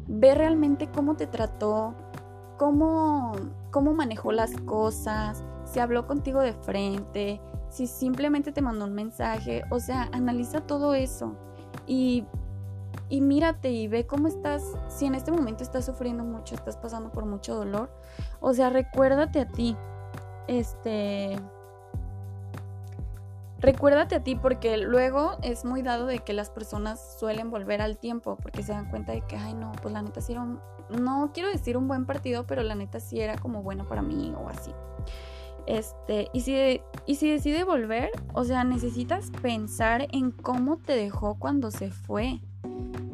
ve 0.07 0.35
realmente 0.35 0.89
cómo 0.89 1.15
te 1.15 1.27
trató, 1.27 1.95
cómo, 2.57 3.33
cómo 3.71 3.93
manejó 3.93 4.31
las 4.31 4.51
cosas, 4.61 5.43
si 5.65 5.79
habló 5.79 6.07
contigo 6.07 6.41
de 6.41 6.53
frente, 6.53 7.41
si 7.69 7.87
simplemente 7.87 8.51
te 8.51 8.61
mandó 8.61 8.85
un 8.85 8.93
mensaje, 8.93 9.63
o 9.71 9.79
sea, 9.79 10.09
analiza 10.13 10.61
todo 10.61 10.93
eso 10.93 11.35
y, 11.87 12.25
y 13.09 13.21
mírate 13.21 13.71
y 13.71 13.87
ve 13.87 14.05
cómo 14.05 14.27
estás, 14.27 14.63
si 14.87 15.05
en 15.05 15.15
este 15.15 15.31
momento 15.31 15.63
estás 15.63 15.85
sufriendo 15.85 16.23
mucho, 16.23 16.55
estás 16.55 16.77
pasando 16.77 17.11
por 17.11 17.25
mucho 17.25 17.55
dolor, 17.55 17.89
o 18.39 18.53
sea, 18.53 18.69
recuérdate 18.69 19.41
a 19.41 19.47
ti, 19.47 19.75
este, 20.47 21.39
Recuérdate 23.65 24.13
a 24.13 24.23
ti 24.23 24.35
porque 24.35 24.77
luego 24.77 25.37
es 25.41 25.65
muy 25.65 25.81
dado 25.81 26.05
de 26.05 26.19
que 26.19 26.33
las 26.33 26.51
personas 26.51 27.17
suelen 27.19 27.49
volver 27.49 27.81
al 27.81 27.97
tiempo 27.97 28.37
porque 28.39 28.61
se 28.61 28.73
dan 28.73 28.91
cuenta 28.91 29.11
de 29.11 29.21
que, 29.21 29.37
ay 29.37 29.55
no, 29.55 29.71
pues 29.81 29.91
la 29.91 30.03
neta 30.03 30.21
sí 30.21 30.33
era 30.33 30.43
un, 30.43 30.59
no 30.91 31.31
quiero 31.33 31.49
decir 31.49 31.75
un 31.75 31.87
buen 31.87 32.05
partido, 32.05 32.45
pero 32.45 32.61
la 32.61 32.75
neta 32.75 32.99
sí 32.99 33.19
era 33.19 33.39
como 33.39 33.63
bueno 33.63 33.87
para 33.87 34.03
mí 34.03 34.35
o 34.37 34.49
así. 34.49 34.69
Este, 35.65 36.27
y 36.31 36.41
si, 36.41 36.79
y 37.07 37.15
si 37.15 37.31
decide 37.31 37.63
volver, 37.63 38.11
o 38.35 38.43
sea, 38.43 38.63
necesitas 38.63 39.31
pensar 39.41 40.09
en 40.11 40.29
cómo 40.29 40.77
te 40.77 40.95
dejó 40.95 41.39
cuando 41.39 41.71
se 41.71 41.89
fue. 41.89 42.41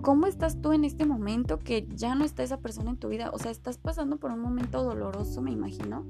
¿Cómo 0.01 0.27
estás 0.27 0.61
tú 0.61 0.73
en 0.73 0.83
este 0.83 1.05
momento 1.05 1.59
que 1.59 1.87
ya 1.95 2.13
no 2.13 2.25
está 2.25 2.43
esa 2.43 2.57
persona 2.57 2.89
en 2.89 2.97
tu 2.97 3.07
vida? 3.07 3.29
O 3.31 3.39
sea, 3.39 3.51
estás 3.51 3.77
pasando 3.77 4.17
por 4.17 4.31
un 4.31 4.41
momento 4.41 4.83
doloroso, 4.83 5.41
me 5.41 5.51
imagino. 5.51 6.03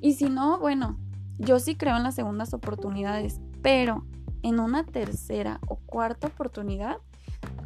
Y 0.00 0.12
si 0.12 0.30
no, 0.30 0.60
bueno, 0.60 0.96
yo 1.38 1.58
sí 1.58 1.74
creo 1.74 1.96
en 1.96 2.04
las 2.04 2.14
segundas 2.14 2.54
oportunidades. 2.54 3.40
Pero 3.64 4.04
en 4.42 4.60
una 4.60 4.84
tercera 4.84 5.58
o 5.68 5.76
cuarta 5.76 6.26
oportunidad, 6.26 6.98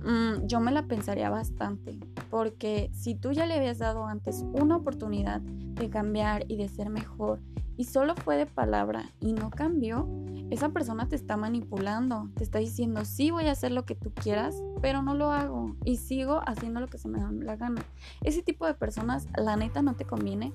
mm, 0.04 0.46
yo 0.46 0.60
me 0.60 0.70
la 0.70 0.84
pensaría 0.84 1.28
bastante, 1.28 1.98
porque 2.30 2.88
si 2.94 3.16
tú 3.16 3.32
ya 3.32 3.46
le 3.46 3.54
habías 3.54 3.78
dado 3.78 4.06
antes 4.06 4.44
una 4.52 4.76
oportunidad 4.76 5.40
de 5.40 5.90
cambiar 5.90 6.44
y 6.46 6.56
de 6.56 6.68
ser 6.68 6.88
mejor, 6.88 7.40
y 7.76 7.84
solo 7.84 8.14
fue 8.14 8.36
de 8.36 8.46
palabra 8.46 9.10
y 9.18 9.32
no 9.32 9.50
cambió, 9.50 10.08
esa 10.50 10.68
persona 10.68 11.08
te 11.08 11.16
está 11.16 11.36
manipulando, 11.36 12.30
te 12.36 12.44
está 12.44 12.60
diciendo, 12.60 13.04
sí 13.04 13.32
voy 13.32 13.46
a 13.46 13.52
hacer 13.52 13.72
lo 13.72 13.84
que 13.84 13.96
tú 13.96 14.12
quieras, 14.14 14.54
pero 14.80 15.02
no 15.02 15.14
lo 15.14 15.32
hago 15.32 15.74
y 15.84 15.96
sigo 15.96 16.42
haciendo 16.46 16.78
lo 16.78 16.86
que 16.86 16.98
se 16.98 17.08
me 17.08 17.18
da 17.18 17.32
la 17.32 17.56
gana. 17.56 17.82
Ese 18.22 18.42
tipo 18.42 18.66
de 18.66 18.74
personas, 18.74 19.26
la 19.36 19.56
neta, 19.56 19.82
no 19.82 19.96
te 19.96 20.04
conviene 20.04 20.52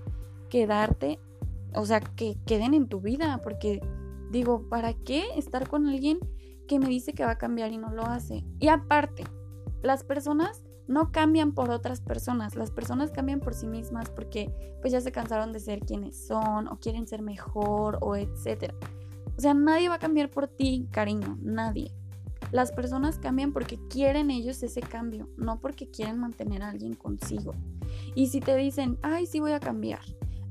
quedarte, 0.50 1.20
o 1.76 1.86
sea, 1.86 2.00
que 2.00 2.38
queden 2.46 2.74
en 2.74 2.88
tu 2.88 3.02
vida, 3.02 3.42
porque 3.44 3.82
Digo, 4.34 4.68
¿para 4.68 4.96
qué 4.96 5.26
estar 5.38 5.70
con 5.70 5.86
alguien 5.86 6.18
que 6.68 6.80
me 6.80 6.88
dice 6.88 7.14
que 7.14 7.24
va 7.24 7.34
a 7.34 7.38
cambiar 7.38 7.72
y 7.72 7.78
no 7.78 7.92
lo 7.92 8.04
hace? 8.08 8.44
Y 8.60 8.68
aparte, 8.68 9.26
las 9.84 10.04
personas 10.04 10.64
no 10.88 11.12
cambian 11.12 11.52
por 11.52 11.70
otras 11.70 12.02
personas, 12.02 12.56
las 12.56 12.72
personas 12.72 13.12
cambian 13.12 13.42
por 13.42 13.54
sí 13.54 13.68
mismas 13.68 14.10
porque 14.10 14.52
pues 14.82 14.92
ya 14.92 15.02
se 15.02 15.12
cansaron 15.12 15.54
de 15.54 15.60
ser 15.60 15.82
quienes 15.82 16.26
son 16.26 16.68
o 16.68 16.80
quieren 16.80 17.06
ser 17.06 17.22
mejor 17.22 18.00
o 18.02 18.16
etcétera. 18.16 18.74
O 19.38 19.40
sea, 19.40 19.54
nadie 19.54 19.88
va 19.88 19.96
a 19.96 20.00
cambiar 20.00 20.32
por 20.32 20.48
ti, 20.48 20.88
cariño, 20.90 21.38
nadie. 21.40 21.92
Las 22.52 22.72
personas 22.72 23.20
cambian 23.20 23.54
porque 23.54 23.78
quieren 23.88 24.32
ellos 24.32 24.64
ese 24.64 24.82
cambio, 24.82 25.30
no 25.38 25.60
porque 25.60 25.92
quieren 25.92 26.18
mantener 26.18 26.64
a 26.64 26.70
alguien 26.70 26.96
consigo. 26.96 27.54
Y 28.16 28.30
si 28.30 28.40
te 28.40 28.56
dicen, 28.56 28.98
ay, 29.04 29.28
sí 29.28 29.40
voy 29.40 29.52
a 29.52 29.60
cambiar, 29.60 30.02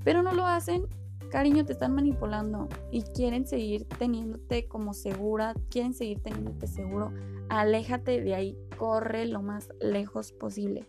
pero 0.05 0.23
no 0.23 0.31
lo 0.31 0.47
hacen, 0.47 0.87
cariño, 1.33 1.65
te 1.65 1.73
están 1.73 1.95
manipulando 1.95 2.69
y 2.91 3.03
quieren 3.03 3.47
seguir 3.47 3.87
teniéndote 3.87 4.69
como 4.69 4.93
segura, 4.93 5.55
quieren 5.71 5.95
seguir 5.95 6.21
teniéndote 6.21 6.67
seguro, 6.67 7.11
aléjate 7.49 8.21
de 8.21 8.35
ahí, 8.35 8.59
corre 8.77 9.25
lo 9.25 9.43
más 9.43 9.71
lejos 9.81 10.33
posible. 10.33 10.87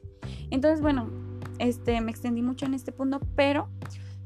Entonces, 0.51 0.81
bueno, 0.81 1.09
este, 1.59 1.99
me 2.01 2.11
extendí 2.11 2.41
mucho 2.41 2.65
en 2.65 2.73
este 2.73 2.91
punto, 2.91 3.21
pero 3.35 3.69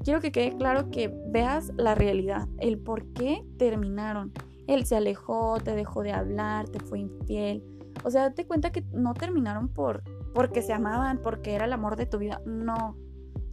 quiero 0.04 0.20
que 0.20 0.32
quede 0.32 0.58
claro 0.58 0.90
que 0.90 1.14
veas 1.28 1.72
la 1.78 1.94
realidad, 1.94 2.48
el 2.58 2.80
por 2.80 3.06
qué 3.14 3.46
terminaron. 3.60 4.34
Él 4.66 4.86
se 4.86 4.96
alejó, 4.96 5.60
te 5.64 5.76
dejó 5.76 6.02
de 6.02 6.14
hablar, 6.14 6.68
te 6.68 6.80
fue 6.80 7.00
infiel. 7.00 7.64
O 8.04 8.10
sea, 8.10 8.24
date 8.24 8.48
cuenta 8.48 8.72
que 8.72 8.84
no 8.92 9.14
terminaron 9.14 9.70
por 9.70 10.04
porque 10.34 10.62
se 10.62 10.74
amaban, 10.74 11.20
porque 11.22 11.54
era 11.54 11.66
el 11.66 11.74
amor 11.74 11.96
de 11.96 12.08
tu 12.08 12.18
vida. 12.18 12.42
No, 12.46 12.98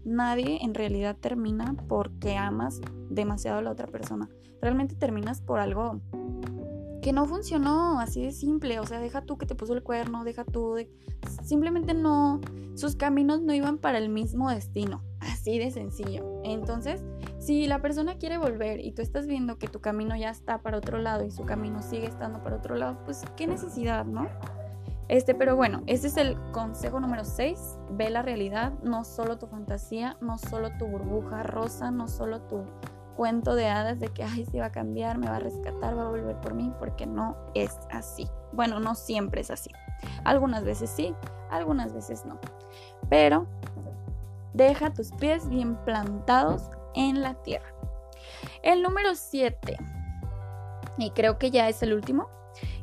Nadie 0.04 0.58
en 0.62 0.74
realidad 0.74 1.16
termina 1.18 1.74
porque 1.88 2.36
amas 2.36 2.80
demasiado 3.10 3.58
a 3.58 3.62
la 3.62 3.70
otra 3.70 3.86
persona. 3.86 4.28
Realmente 4.60 4.94
terminas 4.94 5.40
por 5.40 5.60
algo 5.60 6.00
que 7.04 7.12
no 7.12 7.26
funcionó, 7.26 8.00
así 8.00 8.22
de 8.22 8.32
simple. 8.32 8.80
O 8.80 8.86
sea, 8.86 8.98
deja 8.98 9.22
tú 9.22 9.36
que 9.36 9.44
te 9.44 9.54
puso 9.54 9.74
el 9.74 9.82
cuerno, 9.82 10.24
deja 10.24 10.44
tú. 10.44 10.76
Simplemente 11.42 11.92
no, 11.92 12.40
sus 12.74 12.96
caminos 12.96 13.42
no 13.42 13.52
iban 13.52 13.76
para 13.76 13.98
el 13.98 14.08
mismo 14.08 14.50
destino. 14.50 15.02
Así 15.20 15.58
de 15.58 15.70
sencillo. 15.70 16.40
Entonces, 16.44 17.02
si 17.38 17.66
la 17.66 17.82
persona 17.82 18.16
quiere 18.16 18.38
volver 18.38 18.80
y 18.80 18.92
tú 18.92 19.02
estás 19.02 19.26
viendo 19.26 19.58
que 19.58 19.68
tu 19.68 19.80
camino 19.80 20.16
ya 20.16 20.30
está 20.30 20.62
para 20.62 20.78
otro 20.78 20.96
lado 20.96 21.24
y 21.24 21.30
su 21.30 21.44
camino 21.44 21.82
sigue 21.82 22.06
estando 22.06 22.42
para 22.42 22.56
otro 22.56 22.74
lado, 22.74 22.98
pues 23.04 23.22
qué 23.36 23.46
necesidad, 23.46 24.06
¿no? 24.06 24.26
Este, 25.08 25.34
pero 25.34 25.54
bueno, 25.54 25.82
ese 25.86 26.06
es 26.06 26.16
el 26.16 26.36
consejo 26.52 26.98
número 27.00 27.24
6. 27.24 27.78
Ve 27.90 28.10
la 28.10 28.22
realidad, 28.22 28.72
no 28.82 29.04
solo 29.04 29.38
tu 29.38 29.46
fantasía, 29.46 30.16
no 30.20 30.38
solo 30.38 30.70
tu 30.78 30.86
burbuja 30.86 31.42
rosa, 31.42 31.90
no 31.90 32.08
solo 32.08 32.40
tu 32.42 32.64
cuento 33.16 33.54
de 33.54 33.68
hadas 33.68 34.00
de 34.00 34.08
que, 34.08 34.24
ay, 34.24 34.44
se 34.46 34.60
va 34.60 34.66
a 34.66 34.72
cambiar, 34.72 35.18
me 35.18 35.28
va 35.28 35.36
a 35.36 35.40
rescatar, 35.40 35.96
va 35.96 36.06
a 36.06 36.10
volver 36.10 36.40
por 36.40 36.54
mí, 36.54 36.72
porque 36.78 37.06
no 37.06 37.36
es 37.54 37.78
así. 37.90 38.28
Bueno, 38.52 38.80
no 38.80 38.94
siempre 38.94 39.40
es 39.42 39.50
así. 39.50 39.70
Algunas 40.24 40.64
veces 40.64 40.90
sí, 40.90 41.14
algunas 41.50 41.92
veces 41.92 42.24
no. 42.24 42.38
Pero 43.08 43.46
deja 44.52 44.92
tus 44.92 45.12
pies 45.12 45.48
bien 45.48 45.76
plantados 45.84 46.70
en 46.94 47.22
la 47.22 47.34
tierra. 47.34 47.68
El 48.62 48.82
número 48.82 49.14
7, 49.14 49.76
y 50.98 51.10
creo 51.10 51.38
que 51.38 51.50
ya 51.50 51.68
es 51.68 51.82
el 51.82 51.92
último, 51.92 52.28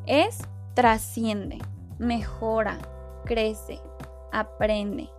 es 0.06 0.40
trasciende 0.76 1.60
mejora, 2.02 2.80
crece, 3.26 3.80
aprende. 4.32 5.10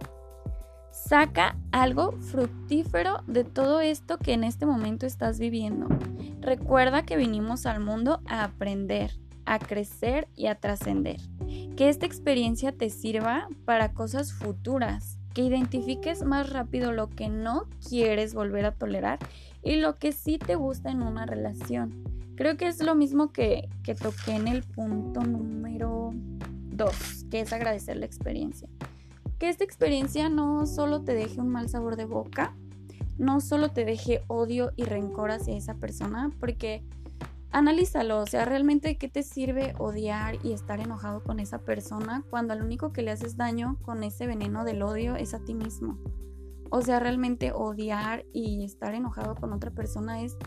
Saca 0.90 1.56
algo 1.70 2.12
fructífero 2.20 3.22
de 3.26 3.44
todo 3.44 3.80
esto 3.80 4.18
que 4.18 4.34
en 4.34 4.44
este 4.44 4.66
momento 4.66 5.06
estás 5.06 5.38
viviendo. 5.38 5.86
Recuerda 6.40 7.04
que 7.04 7.16
vinimos 7.16 7.64
al 7.64 7.80
mundo 7.80 8.20
a 8.26 8.44
aprender, 8.44 9.12
a 9.46 9.58
crecer 9.58 10.28
y 10.36 10.46
a 10.46 10.56
trascender. 10.56 11.20
Que 11.76 11.88
esta 11.88 12.04
experiencia 12.04 12.72
te 12.72 12.90
sirva 12.90 13.48
para 13.64 13.94
cosas 13.94 14.32
futuras, 14.32 15.18
que 15.32 15.42
identifiques 15.42 16.24
más 16.24 16.50
rápido 16.50 16.92
lo 16.92 17.08
que 17.08 17.28
no 17.28 17.68
quieres 17.88 18.34
volver 18.34 18.66
a 18.66 18.72
tolerar 18.72 19.18
y 19.62 19.76
lo 19.76 19.98
que 19.98 20.12
sí 20.12 20.36
te 20.36 20.56
gusta 20.56 20.90
en 20.90 21.02
una 21.02 21.24
relación 21.24 22.02
Creo 22.34 22.56
que 22.56 22.66
es 22.66 22.82
lo 22.82 22.94
mismo 22.94 23.30
que, 23.30 23.68
que 23.82 23.94
toqué 23.94 24.34
en 24.34 24.48
el 24.48 24.62
punto 24.62 25.20
número 25.20 26.14
2, 26.72 27.26
que 27.30 27.40
es 27.40 27.52
agradecer 27.52 27.96
la 27.96 28.06
experiencia. 28.06 28.68
Que 29.38 29.48
esta 29.48 29.64
experiencia 29.64 30.28
no 30.28 30.66
solo 30.66 31.02
te 31.02 31.14
deje 31.14 31.40
un 31.40 31.48
mal 31.48 31.68
sabor 31.68 31.96
de 31.96 32.04
boca, 32.04 32.56
no 33.18 33.40
solo 33.40 33.70
te 33.70 33.84
deje 33.84 34.22
odio 34.28 34.72
y 34.76 34.84
rencor 34.84 35.30
hacia 35.30 35.56
esa 35.56 35.74
persona, 35.74 36.30
porque 36.40 36.84
analízalo, 37.50 38.20
o 38.20 38.26
sea, 38.26 38.44
realmente 38.44 38.96
qué 38.96 39.08
te 39.08 39.22
sirve 39.22 39.74
odiar 39.78 40.38
y 40.42 40.52
estar 40.52 40.80
enojado 40.80 41.22
con 41.22 41.38
esa 41.38 41.58
persona 41.58 42.24
cuando 42.30 42.54
al 42.54 42.62
único 42.62 42.92
que 42.92 43.02
le 43.02 43.10
haces 43.10 43.36
daño 43.36 43.76
con 43.82 44.02
ese 44.02 44.26
veneno 44.26 44.64
del 44.64 44.82
odio 44.82 45.16
es 45.16 45.34
a 45.34 45.40
ti 45.40 45.54
mismo. 45.54 45.98
O 46.70 46.80
sea, 46.80 47.00
realmente 47.00 47.52
odiar 47.52 48.24
y 48.32 48.64
estar 48.64 48.94
enojado 48.94 49.34
con 49.34 49.52
otra 49.52 49.70
persona 49.70 50.22
es 50.22 50.38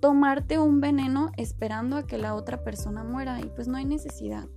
tomarte 0.00 0.58
un 0.58 0.80
veneno 0.80 1.30
esperando 1.36 1.96
a 1.96 2.06
que 2.06 2.18
la 2.18 2.34
otra 2.34 2.64
persona 2.64 3.04
muera 3.04 3.40
y 3.40 3.44
pues 3.44 3.68
no 3.68 3.76
hay 3.76 3.84
necesidad. 3.84 4.48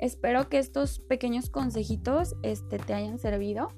Espero 0.00 0.48
que 0.48 0.58
estos 0.58 0.98
pequeños 0.98 1.50
consejitos 1.50 2.34
este, 2.42 2.78
te 2.78 2.94
hayan 2.94 3.18
servido. 3.18 3.68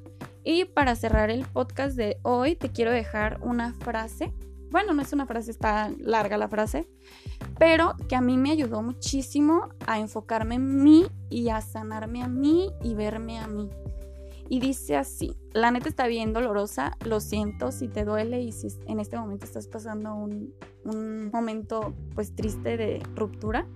Y 0.45 0.67
para 0.67 0.95
cerrar 0.95 1.31
el 1.31 1.45
podcast 1.47 1.97
de 1.97 2.19
hoy, 2.23 2.55
te 2.55 2.71
quiero 2.71 2.93
dejar 2.93 3.41
una 3.43 3.75
frase. 3.75 4.33
Bueno, 4.71 4.95
no 4.95 5.03
es 5.03 5.13
una 5.13 5.27
frase, 5.27 5.51
está 5.51 5.91
larga 5.99 6.39
la 6.39 6.49
frase, 6.49 6.89
pero 7.59 7.95
que 8.09 8.15
a 8.15 8.21
mí 8.21 8.39
me 8.39 8.53
ayudó 8.53 8.83
muchísimo 8.83 9.69
a 9.87 9.99
enfocarme 9.99 10.55
en 10.55 10.83
mí 10.83 11.07
y 11.29 11.49
a 11.49 11.61
sanarme 11.61 12.23
a 12.23 12.29
mí 12.29 12.71
y 12.83 12.95
verme 12.95 13.39
a 13.39 13.49
mí. 13.49 13.69
Y 14.49 14.61
dice 14.61 14.97
así, 14.97 15.37
la 15.53 15.73
neta 15.73 15.89
está 15.89 16.07
bien 16.07 16.33
dolorosa, 16.33 16.97
lo 17.05 17.21
siento 17.21 17.73
si 17.73 17.89
te 17.89 18.05
duele 18.05 18.43
y 18.43 18.53
si 18.53 18.69
en 18.87 19.01
este 19.01 19.19
momento 19.19 19.45
estás 19.45 19.67
pasando 19.67 20.15
un, 20.15 20.55
un 20.85 21.31
momento 21.31 21.95
pues 22.15 22.35
triste 22.35 22.77
de 22.77 23.03
ruptura, 23.15 23.67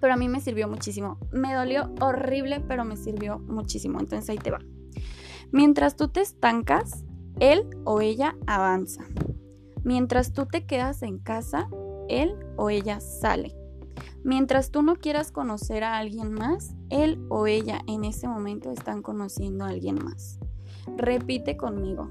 pero 0.00 0.14
a 0.14 0.16
mí 0.16 0.28
me 0.28 0.40
sirvió 0.40 0.68
muchísimo. 0.68 1.18
Me 1.32 1.54
dolió 1.54 1.92
horrible, 2.00 2.60
pero 2.60 2.84
me 2.84 2.96
sirvió 2.96 3.38
muchísimo. 3.38 4.00
Entonces 4.00 4.30
ahí 4.30 4.38
te 4.38 4.50
va. 4.50 4.60
Mientras 5.50 5.96
tú 5.96 6.08
te 6.08 6.20
estancas, 6.20 7.04
él 7.40 7.68
o 7.84 8.00
ella 8.00 8.36
avanza. 8.46 9.04
Mientras 9.84 10.32
tú 10.32 10.46
te 10.46 10.66
quedas 10.66 11.02
en 11.02 11.18
casa, 11.18 11.68
él 12.08 12.34
o 12.56 12.70
ella 12.70 13.00
sale. 13.00 13.54
Mientras 14.24 14.70
tú 14.70 14.82
no 14.82 14.96
quieras 14.96 15.32
conocer 15.32 15.84
a 15.84 15.96
alguien 15.96 16.32
más, 16.32 16.74
él 16.90 17.24
o 17.28 17.46
ella 17.46 17.80
en 17.86 18.04
ese 18.04 18.28
momento 18.28 18.70
están 18.70 19.02
conociendo 19.02 19.64
a 19.64 19.68
alguien 19.68 20.02
más. 20.02 20.38
Repite 20.96 21.56
conmigo. 21.56 22.10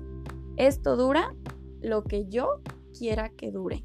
Esto 0.56 0.96
dura 0.96 1.36
lo 1.82 2.04
que 2.04 2.28
yo 2.28 2.62
quiera 2.98 3.30
que 3.30 3.52
dure. 3.52 3.84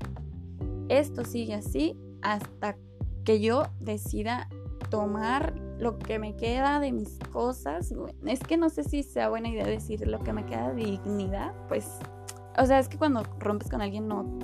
Esto 0.88 1.25
sigue 1.25 1.55
así 1.55 1.97
hasta 2.23 2.77
que 3.24 3.40
yo 3.40 3.64
decida 3.80 4.48
tomar 4.90 5.54
lo 5.78 5.98
que 5.98 6.18
me 6.18 6.37
queda 6.37 6.80
de 6.80 6.92
mis 6.92 7.18
cosas. 7.32 7.92
Es 8.26 8.40
que 8.40 8.56
no 8.56 8.68
sé 8.68 8.85
si 8.85 9.02
sea 9.02 9.28
buena 9.28 9.48
idea 9.48 9.66
decir 9.66 10.06
lo 10.06 10.20
que 10.20 10.32
me 10.32 10.44
queda 10.46 10.70
de 10.72 10.85
dignidad. 10.85 11.52
Pues, 11.68 11.98
o 12.58 12.66
sea, 12.66 12.78
es 12.78 12.88
que 12.88 12.98
cuando 12.98 13.22
rompes 13.38 13.70
con 13.70 13.80
alguien 13.80 14.06
no, 14.06 14.38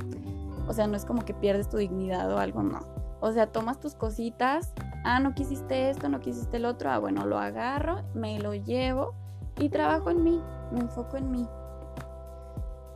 o 0.66 0.72
sea, 0.72 0.86
no 0.86 0.96
es 0.96 1.04
como 1.04 1.24
que 1.24 1.34
pierdes 1.34 1.68
tu 1.68 1.76
dignidad 1.76 2.32
o 2.32 2.38
algo, 2.38 2.62
no. 2.62 2.80
O 3.20 3.32
sea, 3.32 3.46
tomas 3.48 3.80
tus 3.80 3.94
cositas, 3.94 4.72
ah, 5.04 5.18
no 5.18 5.34
quisiste 5.34 5.90
esto, 5.90 6.08
no 6.08 6.20
quisiste 6.20 6.58
el 6.58 6.64
otro, 6.64 6.90
ah, 6.90 6.98
bueno, 6.98 7.26
lo 7.26 7.38
agarro, 7.38 8.02
me 8.14 8.38
lo 8.38 8.54
llevo 8.54 9.14
y 9.58 9.70
trabajo 9.70 10.10
en 10.10 10.22
mí, 10.22 10.40
me 10.72 10.80
enfoco 10.80 11.16
en 11.16 11.30
mí. 11.30 11.48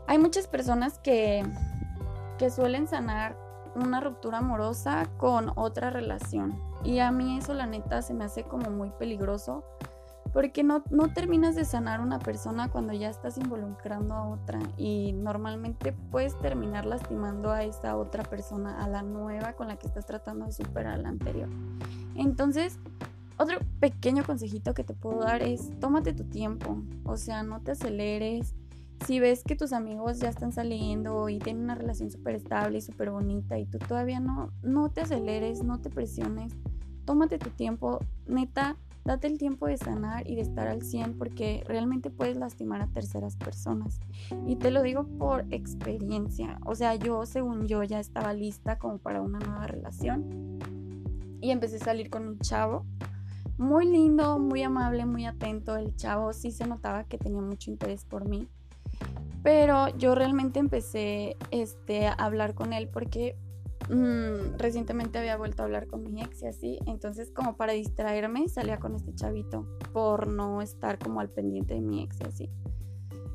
Hay 0.07 0.19
muchas 0.19 0.47
personas 0.47 0.99
que, 0.99 1.45
que 2.39 2.51
suelen 2.51 2.87
sanar 2.87 3.37
una 3.75 4.01
ruptura 4.01 4.39
amorosa 4.39 5.09
con 5.19 5.53
otra 5.57 5.91
relación. 5.91 6.59
Y 6.85 6.99
a 6.99 7.11
mí 7.11 7.39
eso 7.39 7.55
la 7.55 7.67
neta 7.67 8.03
se 8.03 8.15
me 8.15 8.25
hace 8.25 8.45
como 8.45 8.71
muy 8.71 8.91
peligroso 8.91 9.65
porque 10.33 10.65
no, 10.65 10.83
no 10.91 11.13
terminas 11.13 11.55
de 11.55 11.65
sanar 11.65 12.01
una 12.01 12.19
persona 12.19 12.71
cuando 12.71 12.93
ya 12.95 13.11
estás 13.11 13.37
involucrando 13.37 14.15
a 14.15 14.29
otra 14.29 14.61
y 14.79 15.13
normalmente 15.13 15.93
puedes 16.11 16.39
terminar 16.39 16.87
lastimando 16.87 17.51
a 17.51 17.65
esa 17.65 17.97
otra 17.97 18.23
persona, 18.23 18.83
a 18.83 18.89
la 18.89 19.03
nueva 19.03 19.53
con 19.53 19.69
la 19.69 19.77
que 19.77 19.87
estás 19.87 20.07
tratando 20.07 20.47
de 20.47 20.53
superar 20.53 20.99
la 21.01 21.11
anterior. 21.11 21.49
Entonces, 22.15 22.79
otro 23.37 23.59
pequeño 23.81 24.25
consejito 24.25 24.73
que 24.73 24.85
te 24.85 24.95
puedo 24.95 25.21
dar 25.21 25.43
es 25.43 25.79
tómate 25.81 26.15
tu 26.15 26.25
tiempo, 26.25 26.79
o 27.05 27.17
sea, 27.17 27.43
no 27.43 27.61
te 27.61 27.73
aceleres. 27.73 28.55
Si 29.07 29.21
ves 29.21 29.43
que 29.43 29.57
tus 29.57 29.73
amigos 29.73 30.21
ya 30.21 30.29
están 30.29 30.53
saliendo 30.53 31.29
y 31.29 31.39
tienen 31.39 31.65
una 31.65 31.75
relación 31.75 32.11
súper 32.11 32.37
estable 32.37 32.79
y 32.79 32.81
súper 32.81 33.11
bonita 33.11 33.59
y 33.59 33.67
tú 33.67 33.79
todavía 33.79 34.21
no, 34.21 34.53
no 34.63 34.91
te 34.91 35.01
aceleres, 35.01 35.63
no 35.65 35.81
te 35.81 35.91
presiones, 35.91 36.53
tómate 37.05 37.39
tu 37.39 37.51
tiempo, 37.51 37.99
neta, 38.27 38.77
Date 39.05 39.27
el 39.27 39.37
tiempo 39.37 39.67
de 39.67 39.77
sanar 39.77 40.31
y 40.31 40.37
de 40.37 40.43
estar 40.43 40.69
al 40.69 40.83
100 40.83 41.19
porque 41.19 41.65
realmente 41.67 42.09
puedes 42.09 42.37
lastimar 42.37 42.83
a 42.83 42.87
terceras 42.87 43.37
personas. 43.37 44.01
Y 44.47 44.57
te 44.57 44.71
lo 44.71 44.83
digo 44.83 45.05
por 45.19 45.45
experiencia. 45.51 46.61
O 46.65 46.77
sea, 46.77 46.95
yo 46.95 47.27
según 47.27 47.67
yo 47.67 47.83
ya 47.83 47.99
estaba 47.99 48.33
lista 48.33 48.79
como 48.79 48.99
para 48.99 49.21
una 49.21 49.41
nueva 49.41 49.67
relación. 49.67 50.61
Y 51.41 51.51
empecé 51.51 51.77
a 51.77 51.81
salir 51.81 52.11
con 52.11 52.29
un 52.29 52.39
chavo. 52.39 52.87
Muy 53.59 53.87
lindo, 53.87 54.39
muy 54.39 54.63
amable, 54.63 55.05
muy 55.05 55.27
atento. 55.27 55.77
El 55.77 55.97
chavo 55.97 56.33
sí 56.33 56.53
se 56.53 56.69
notaba 56.69 57.03
que 57.03 57.19
tenía 57.19 57.43
mucho 57.43 57.73
interés 57.73 58.05
por 58.05 58.29
mí. 58.29 58.47
Pero 59.43 59.89
yo 59.97 60.15
realmente 60.15 60.61
empecé 60.61 61.37
este, 61.51 62.07
a 62.07 62.13
hablar 62.13 62.55
con 62.55 62.73
él 62.73 62.89
porque 62.89 63.37
Mm, 63.89 64.59
recientemente 64.59 65.19
había 65.19 65.37
vuelto 65.37 65.63
a 65.63 65.67
hablar 65.67 65.87
con 65.87 66.03
mi 66.05 66.23
ex 66.23 66.43
y 66.43 66.47
así, 66.47 66.79
entonces 66.87 67.31
como 67.31 67.57
para 67.57 67.73
distraerme 67.73 68.49
salía 68.49 68.79
con 68.79 68.95
este 68.95 69.15
chavito 69.15 69.67
por 69.93 70.29
no 70.29 70.63
estar 70.63 70.99
como 70.99 71.21
al 71.21 71.29
pendiente 71.29 71.75
de 71.75 71.81
mi 71.81 72.03
ex 72.03 72.21
y 72.21 72.25
así. 72.25 72.51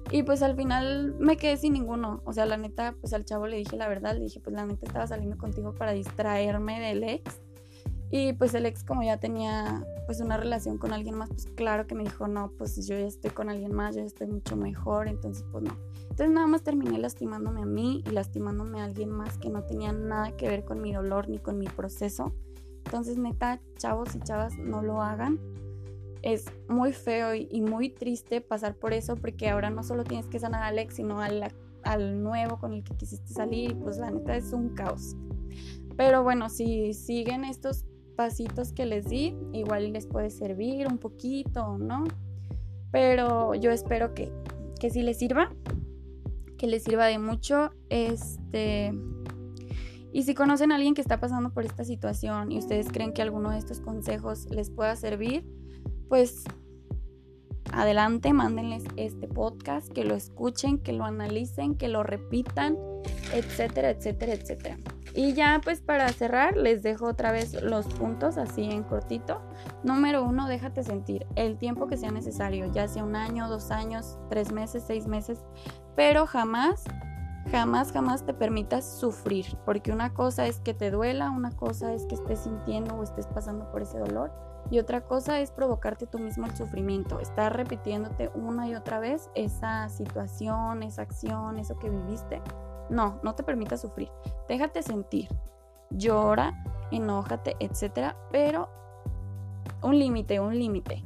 Y 0.10 0.24
pues 0.24 0.42
al 0.42 0.56
final 0.56 1.16
me 1.20 1.36
quedé 1.36 1.58
sin 1.58 1.74
ninguno, 1.74 2.22
o 2.26 2.32
sea, 2.32 2.46
la 2.46 2.56
neta, 2.56 2.96
pues 3.02 3.14
al 3.14 3.26
chavo 3.26 3.46
le 3.46 3.58
dije 3.58 3.76
la 3.76 3.90
verdad, 3.90 4.16
le 4.16 4.22
dije, 4.22 4.40
pues 4.40 4.56
la 4.56 4.66
neta 4.66 4.86
estaba 4.86 5.06
saliendo 5.06 5.38
contigo 5.38 5.76
para 5.76 5.92
distraerme 5.92 6.80
del 6.80 7.04
ex. 7.04 7.42
Y 8.10 8.32
pues 8.32 8.54
el 8.54 8.66
ex 8.66 8.86
como 8.86 9.04
ya 9.04 9.20
tenía 9.20 9.86
pues 10.06 10.22
una 10.22 10.38
relación 10.38 10.78
con 10.78 10.94
alguien 10.94 11.18
más, 11.18 11.28
pues 11.30 11.48
claro 11.56 11.88
que 11.88 11.94
me 11.94 12.06
dijo, 12.06 12.30
no, 12.30 12.54
pues 12.58 12.88
yo 12.88 12.98
ya 12.98 13.06
estoy 13.06 13.32
con 13.32 13.50
alguien 13.50 13.74
más, 13.74 13.96
yo 13.96 14.02
ya 14.02 14.08
estoy 14.08 14.28
mucho 14.28 14.56
mejor, 14.56 15.10
entonces 15.10 15.44
pues 15.52 15.66
no. 15.66 15.78
Entonces 16.10 16.30
nada 16.32 16.48
más 16.48 16.64
terminé 16.64 16.98
lastimándome 16.98 17.62
a 17.62 17.66
mí 17.66 18.04
y 18.08 18.12
lastimándome 18.12 18.82
a 18.82 18.86
alguien 18.86 19.10
más 19.10 19.38
que 19.38 19.50
no 19.50 19.64
tenía 19.64 19.92
nada 19.92 20.36
que 20.36 20.48
ver 20.48 20.66
con 20.66 20.82
mi 20.82 20.94
dolor 20.94 21.30
ni 21.30 21.38
con 21.38 21.60
mi 21.60 21.68
proceso. 21.68 22.34
Entonces 22.86 23.18
neta, 23.18 23.60
chavos 23.78 24.16
y 24.16 24.20
chavas, 24.20 24.58
no 24.58 24.82
lo 24.82 25.02
hagan. 25.02 25.40
Es 26.24 26.46
muy 26.68 26.94
feo 26.94 27.36
y, 27.36 27.62
muy 27.62 27.90
triste 27.90 28.42
pasar 28.42 28.76
por 28.76 28.94
eso 28.94 29.16
porque 29.16 29.50
ahora 29.50 29.70
no 29.70 29.84
solo 29.84 30.04
tienes 30.04 30.28
que 30.28 30.40
sanar 30.40 30.64
al 30.64 30.80
ex, 30.80 30.96
sino 30.96 31.22
al, 31.22 31.54
al 31.84 32.24
nuevo 32.24 32.58
con 32.58 32.74
el 32.74 32.84
que 32.84 32.96
quisiste 32.96 33.34
salir 33.34 33.72
y 33.72 33.76
pues 33.76 33.98
la 33.98 34.10
neta 34.10 34.36
es 34.36 34.54
un 34.54 34.70
caos. 34.70 35.16
Pero 35.96 36.24
bueno, 36.24 36.50
si 36.50 36.94
siguen 36.94 37.44
estos 37.46 37.86
pasitos 38.16 38.74
que 38.74 38.86
les 38.86 39.08
di, 39.10 39.36
igual 39.54 39.94
les 39.94 40.08
puede 40.08 40.30
servir 40.30 40.88
un 40.88 40.98
poquito, 40.98 41.78
¿no? 41.78 42.06
Pero 42.92 43.54
yo 43.54 43.72
espero 43.72 44.14
que, 44.14 44.32
que 44.80 44.90
sí 44.90 45.04
les 45.04 45.20
sirva 45.20 45.52
que 46.58 46.68
les 46.68 46.84
sirva 46.84 47.06
de 47.06 47.20
mucho. 47.20 47.72
Este. 47.90 48.94
Y 50.12 50.24
si 50.24 50.34
conocen 50.34 50.72
a 50.72 50.76
alguien 50.76 50.94
que 50.96 51.02
está 51.02 51.20
pasando 51.20 51.54
por 51.54 51.66
esta 51.66 51.84
situación 51.84 52.52
y 52.52 52.58
ustedes 52.58 52.88
creen 52.92 53.14
que 53.14 53.22
alguno 53.22 53.52
de 53.52 53.60
estos 53.60 53.82
consejos 53.82 54.48
les 54.50 54.72
pueda 54.72 54.96
servir, 54.96 55.46
pues 56.10 56.44
adelante, 57.74 58.34
mándenles 58.34 58.84
este 58.96 59.28
podcast, 59.28 59.92
que 59.92 60.04
lo 60.04 60.16
escuchen, 60.16 60.80
que 60.80 60.94
lo 60.94 61.06
analicen, 61.06 61.76
que 61.76 61.88
lo 61.88 62.04
repitan, 62.04 62.78
etcétera, 63.34 63.90
etcétera, 63.90 64.34
etcétera. 64.34 64.78
Y 65.14 65.34
ya 65.34 65.60
pues 65.64 65.82
para 65.82 66.08
cerrar 66.10 66.56
les 66.56 66.84
dejo 66.84 67.08
otra 67.08 67.32
vez 67.32 67.60
los 67.64 67.88
puntos 67.88 68.38
así 68.38 68.66
en 68.66 68.84
cortito. 68.84 69.42
Número 69.84 70.24
uno, 70.24 70.48
déjate 70.48 70.84
sentir 70.84 71.26
el 71.36 71.58
tiempo 71.58 71.88
que 71.88 71.98
sea 71.98 72.12
necesario, 72.12 72.72
ya 72.72 72.88
sea 72.88 73.04
un 73.04 73.16
año, 73.16 73.50
dos 73.50 73.72
años, 73.72 74.20
tres 74.30 74.52
meses, 74.52 74.84
seis 74.86 75.08
meses, 75.08 75.44
pero 75.96 76.28
jamás, 76.28 76.84
jamás, 77.50 77.92
jamás 77.92 78.28
te 78.28 78.36
permitas 78.36 79.00
sufrir, 79.00 79.46
porque 79.66 79.92
una 79.92 80.14
cosa 80.14 80.46
es 80.46 80.60
que 80.60 80.76
te 80.76 80.92
duela, 80.92 81.32
una 81.32 81.50
cosa 81.50 81.94
es 81.94 82.06
que 82.06 82.14
estés 82.14 82.42
sintiendo 82.42 82.94
o 82.94 83.02
estés 83.02 83.26
pasando 83.26 83.72
por 83.72 83.82
ese 83.82 83.98
dolor 83.98 84.32
y 84.70 84.80
otra 84.80 85.02
cosa 85.02 85.40
es 85.40 85.52
provocarte 85.52 86.08
tú 86.08 86.20
mismo 86.20 86.46
el 86.46 86.56
sufrimiento, 86.56 87.20
estar 87.20 87.56
repitiéndote 87.56 88.30
una 88.36 88.68
y 88.68 88.76
otra 88.76 89.00
vez 89.00 89.30
esa 89.36 89.88
situación, 89.90 90.84
esa 90.84 91.04
acción, 91.04 91.58
eso 91.58 91.78
que 91.80 91.90
viviste. 91.90 92.42
No, 92.90 93.20
no 93.24 93.36
te 93.36 93.44
permitas 93.44 93.82
sufrir, 93.82 94.10
déjate 94.48 94.82
sentir, 94.82 95.28
llora, 95.90 96.54
enójate, 96.92 97.56
etcétera, 97.60 98.16
pero 98.32 98.70
un 99.82 99.98
límite, 99.98 100.40
un 100.40 100.58
límite. 100.58 101.04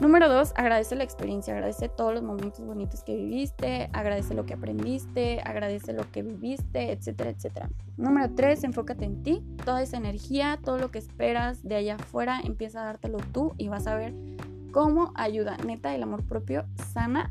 Número 0.00 0.30
dos, 0.30 0.54
agradece 0.56 0.96
la 0.96 1.04
experiencia, 1.04 1.52
agradece 1.52 1.90
todos 1.90 2.14
los 2.14 2.22
momentos 2.22 2.64
bonitos 2.64 3.04
que 3.04 3.14
viviste, 3.14 3.90
agradece 3.92 4.32
lo 4.32 4.46
que 4.46 4.54
aprendiste, 4.54 5.42
agradece 5.44 5.92
lo 5.92 6.10
que 6.10 6.22
viviste, 6.22 6.90
etcétera, 6.90 7.28
etcétera. 7.28 7.68
Número 7.98 8.32
tres, 8.34 8.64
enfócate 8.64 9.04
en 9.04 9.22
ti, 9.22 9.44
toda 9.62 9.82
esa 9.82 9.98
energía, 9.98 10.58
todo 10.64 10.78
lo 10.78 10.90
que 10.90 10.98
esperas 10.98 11.62
de 11.62 11.76
allá 11.76 11.96
afuera, 11.96 12.40
empieza 12.42 12.80
a 12.80 12.84
dártelo 12.86 13.18
tú 13.32 13.52
y 13.58 13.68
vas 13.68 13.86
a 13.86 13.94
ver 13.94 14.14
cómo 14.72 15.12
ayuda. 15.16 15.58
Neta, 15.66 15.94
el 15.94 16.02
amor 16.02 16.24
propio 16.24 16.64
sana, 16.94 17.30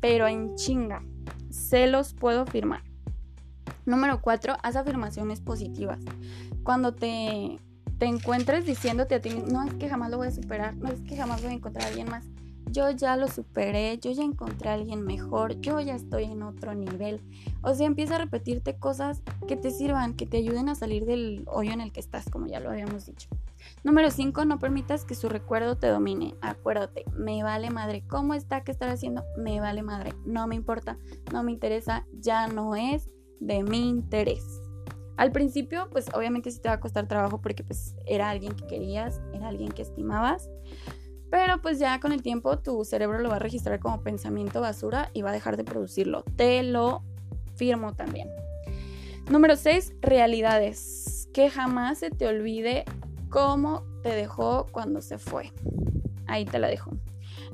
pero 0.00 0.26
en 0.26 0.54
chinga. 0.54 1.02
Se 1.50 1.88
los 1.88 2.14
puedo 2.14 2.46
firmar. 2.46 2.80
Número 3.84 4.22
cuatro, 4.22 4.56
haz 4.62 4.76
afirmaciones 4.76 5.42
positivas. 5.42 5.98
Cuando 6.62 6.94
te 6.94 7.58
te 7.98 8.06
encuentres 8.06 8.64
diciéndote 8.64 9.16
a 9.16 9.20
ti, 9.20 9.30
no 9.50 9.62
es 9.64 9.74
que 9.74 9.88
jamás 9.88 10.10
lo 10.10 10.18
voy 10.18 10.28
a 10.28 10.32
superar, 10.32 10.76
no 10.76 10.88
es 10.88 11.00
que 11.02 11.16
jamás 11.16 11.42
voy 11.42 11.50
a 11.50 11.54
encontrar 11.54 11.84
a 11.84 11.88
alguien 11.88 12.08
más. 12.08 12.24
Yo 12.70 12.90
ya 12.90 13.16
lo 13.16 13.28
superé, 13.28 13.98
yo 13.98 14.12
ya 14.12 14.22
encontré 14.22 14.68
a 14.68 14.74
alguien 14.74 15.02
mejor, 15.02 15.58
yo 15.60 15.80
ya 15.80 15.94
estoy 15.94 16.24
en 16.24 16.42
otro 16.42 16.74
nivel. 16.74 17.22
O 17.62 17.74
sea, 17.74 17.86
empieza 17.86 18.16
a 18.16 18.18
repetirte 18.18 18.76
cosas 18.76 19.22
que 19.48 19.56
te 19.56 19.70
sirvan, 19.70 20.14
que 20.14 20.26
te 20.26 20.36
ayuden 20.36 20.68
a 20.68 20.74
salir 20.74 21.06
del 21.06 21.44
hoyo 21.46 21.72
en 21.72 21.80
el 21.80 21.92
que 21.92 22.00
estás, 22.00 22.28
como 22.30 22.46
ya 22.46 22.60
lo 22.60 22.70
habíamos 22.70 23.06
dicho. 23.06 23.28
Número 23.84 24.10
5, 24.10 24.44
no 24.44 24.58
permitas 24.58 25.06
que 25.06 25.14
su 25.14 25.30
recuerdo 25.30 25.78
te 25.78 25.86
domine. 25.86 26.34
Acuérdate, 26.42 27.04
me 27.16 27.42
vale 27.42 27.70
madre. 27.70 28.04
¿Cómo 28.06 28.34
está? 28.34 28.62
¿Qué 28.64 28.70
estar 28.70 28.90
haciendo? 28.90 29.24
Me 29.38 29.60
vale 29.60 29.82
madre. 29.82 30.12
No 30.26 30.46
me 30.46 30.54
importa, 30.54 30.98
no 31.32 31.42
me 31.42 31.52
interesa, 31.52 32.06
ya 32.20 32.48
no 32.48 32.76
es 32.76 33.08
de 33.40 33.62
mi 33.62 33.88
interés. 33.88 34.67
Al 35.18 35.32
principio, 35.32 35.88
pues 35.90 36.06
obviamente 36.14 36.52
sí 36.52 36.60
te 36.60 36.68
va 36.68 36.76
a 36.76 36.80
costar 36.80 37.08
trabajo 37.08 37.40
porque 37.40 37.64
pues 37.64 37.96
era 38.06 38.30
alguien 38.30 38.54
que 38.54 38.68
querías, 38.68 39.20
era 39.34 39.48
alguien 39.48 39.72
que 39.72 39.82
estimabas. 39.82 40.48
Pero 41.28 41.60
pues 41.60 41.80
ya 41.80 41.98
con 41.98 42.12
el 42.12 42.22
tiempo 42.22 42.60
tu 42.60 42.84
cerebro 42.84 43.18
lo 43.18 43.28
va 43.28 43.36
a 43.36 43.40
registrar 43.40 43.80
como 43.80 44.00
pensamiento 44.04 44.60
basura 44.60 45.10
y 45.12 45.22
va 45.22 45.30
a 45.30 45.32
dejar 45.32 45.56
de 45.56 45.64
producirlo. 45.64 46.22
Te 46.36 46.62
lo 46.62 47.02
firmo 47.56 47.96
también. 47.96 48.30
Número 49.28 49.56
6, 49.56 49.94
realidades. 50.00 51.28
Que 51.34 51.50
jamás 51.50 51.98
se 51.98 52.10
te 52.10 52.28
olvide 52.28 52.84
cómo 53.28 53.82
te 54.04 54.10
dejó 54.10 54.66
cuando 54.70 55.02
se 55.02 55.18
fue. 55.18 55.52
Ahí 56.28 56.44
te 56.44 56.60
la 56.60 56.68
dejo. 56.68 56.92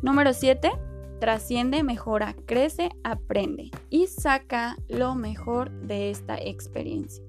Número 0.03 0.35
7, 0.35 0.70
trasciende, 1.18 1.83
mejora, 1.83 2.37
crece, 2.44 2.90
aprende 3.05 3.70
y 3.88 4.07
saca 4.07 4.77
lo 4.87 5.14
mejor 5.14 5.70
de 5.70 6.11
esta 6.11 6.37
experiencia 6.37 7.24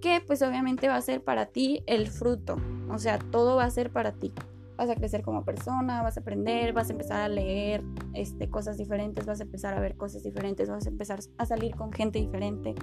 que 0.00 0.22
pues 0.26 0.42
obviamente 0.42 0.88
va 0.88 0.96
a 0.96 1.02
ser 1.02 1.22
para 1.22 1.46
ti 1.46 1.82
el 1.86 2.08
fruto, 2.08 2.56
o 2.90 2.98
sea, 2.98 3.18
todo 3.18 3.56
va 3.56 3.64
a 3.64 3.70
ser 3.70 3.90
para 3.90 4.12
ti. 4.12 4.32
Vas 4.76 4.90
a 4.90 4.94
crecer 4.94 5.22
como 5.22 5.44
persona, 5.44 6.02
vas 6.02 6.16
a 6.16 6.20
aprender, 6.20 6.72
vas 6.72 6.88
a 6.88 6.92
empezar 6.92 7.20
a 7.20 7.28
leer 7.28 7.82
este, 8.14 8.48
cosas 8.48 8.76
diferentes, 8.76 9.26
vas 9.26 9.40
a 9.40 9.42
empezar 9.42 9.74
a 9.74 9.80
ver 9.80 9.96
cosas 9.96 10.22
diferentes, 10.22 10.70
vas 10.70 10.86
a 10.86 10.88
empezar 10.88 11.18
a 11.36 11.46
salir 11.46 11.74
con 11.74 11.92
gente 11.92 12.20
diferente, 12.20 12.76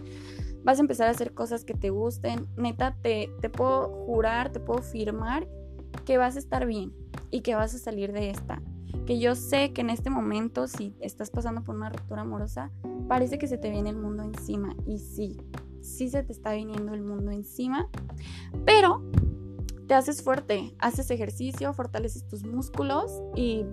vas 0.65 0.78
a 0.80 0.82
empezar 0.82 1.08
a 1.08 1.12
hacer 1.12 1.34
cosas 1.34 1.63
que 1.63 1.73
te 1.73 1.91
gusten. 1.91 2.47
Neta, 2.58 2.97
te, 3.01 3.30
te 3.39 3.49
puedo 3.49 3.88
jurar, 4.06 4.51
te 4.51 4.60
puedo 4.60 4.82
firmar 4.82 5.47
que 6.04 6.17
vas 6.17 6.36
a 6.36 6.39
estar 6.39 6.65
bien 6.65 6.91
y 7.32 7.41
que 7.41 7.56
vas 7.56 7.73
a 7.73 7.78
salir 7.78 8.12
de 8.12 8.30
esta. 8.30 8.62
Que 9.06 9.19
yo 9.19 9.36
sé 9.36 9.71
que 9.71 9.82
en 9.82 9.89
este 9.89 10.10
momento, 10.10 10.67
si 10.67 10.95
estás 10.99 11.30
pasando 11.30 11.63
por 11.63 11.75
una 11.75 11.89
ruptura 11.89 12.21
amorosa, 12.21 12.71
parece 13.08 13.38
que 13.38 13.47
se 13.47 13.58
te 13.58 13.69
viene 13.69 13.91
el 13.91 13.97
mundo 13.97 14.23
encima. 14.23 14.75
Y 14.86 14.99
sí, 14.99 15.38
sí 15.85 16.09
se 16.09 16.23
te 16.23 16.33
está 16.33 16.53
viniendo 16.53 16.93
el 16.93 17.03
mundo 17.03 17.31
encima, 17.31 17.89
pero 18.65 19.01
te 19.87 19.93
haces 19.93 20.23
fuerte, 20.23 20.75
haces 20.79 21.11
ejercicio, 21.11 21.71
fortaleces 21.73 22.27
tus 22.27 22.43
músculos 22.43 23.21
y 23.35 23.65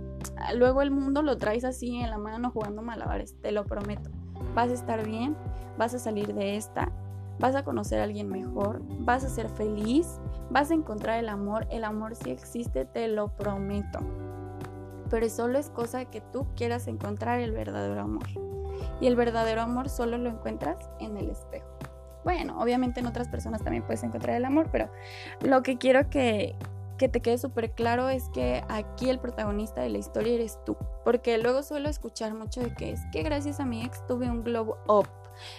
luego 0.55 0.83
el 0.83 0.91
mundo 0.91 1.23
lo 1.23 1.39
traes 1.39 1.65
así 1.65 1.97
en 1.97 2.11
la 2.11 2.19
mano 2.19 2.51
jugando 2.51 2.83
malabares, 2.83 3.35
te 3.41 3.51
lo 3.53 3.65
prometo. 3.65 4.11
Vas 4.55 4.71
a 4.71 4.75
estar 4.75 5.07
bien, 5.07 5.37
vas 5.79 5.95
a 5.95 5.99
salir 5.99 6.35
de 6.35 6.57
esta, 6.57 6.93
vas 7.39 7.55
a 7.55 7.65
conocer 7.65 8.01
a 8.01 8.05
alguien 8.05 8.29
mejor, 8.29 8.83
vas 9.01 9.25
a 9.25 9.31
ser 9.31 9.49
feliz, 9.49 10.21
vas 10.51 10.71
a 10.71 10.75
encontrar 10.75 11.19
el 11.19 11.31
amor, 11.31 11.67
el 11.71 11.85
amor 11.85 12.15
sí 12.15 12.31
existe, 12.31 12.85
te 12.85 13.09
lo 13.09 13.35
prometo. 13.35 14.01
Pero 15.09 15.29
solo 15.29 15.59
es 15.59 15.71
cosa 15.71 16.05
que 16.07 16.21
tú 16.21 16.47
quieras 16.57 16.89
encontrar 16.89 17.41
el 17.41 17.53
verdadero 17.53 18.03
amor. 18.03 18.27
Y 19.01 19.07
el 19.07 19.17
verdadero 19.17 19.63
amor 19.63 19.89
solo 19.89 20.19
lo 20.19 20.31
encuentras 20.31 20.79
en 21.01 21.17
el 21.17 21.31
espejo. 21.31 21.67
Bueno, 22.25 22.61
obviamente 22.61 23.01
en 23.01 23.07
otras 23.07 23.29
personas 23.29 23.63
también 23.63 23.85
puedes 23.85 24.03
encontrar 24.03 24.37
el 24.37 24.45
amor, 24.45 24.69
pero 24.71 24.91
lo 25.41 25.63
que 25.63 25.79
quiero 25.79 26.09
que, 26.09 26.55
que 26.99 27.09
te 27.09 27.21
quede 27.21 27.39
súper 27.39 27.73
claro 27.73 28.09
es 28.09 28.29
que 28.29 28.63
aquí 28.69 29.11
el 29.11 29.19
protagonista 29.19 29.81
de 29.81 29.89
la 29.89 29.99
historia 29.99 30.35
eres 30.35 30.59
tú. 30.65 30.77
Porque 31.05 31.39
luego 31.39 31.63
suelo 31.63 31.89
escuchar 31.89 32.35
mucho 32.35 32.61
de 32.61 32.75
que 32.75 32.93
es 32.93 33.01
que 33.13 33.23
gracias 33.23 33.61
a 33.61 33.65
mi 33.65 33.85
ex 33.85 34.07
tuve 34.07 34.31
un 34.31 34.45
glow 34.45 34.77
up. 34.87 35.09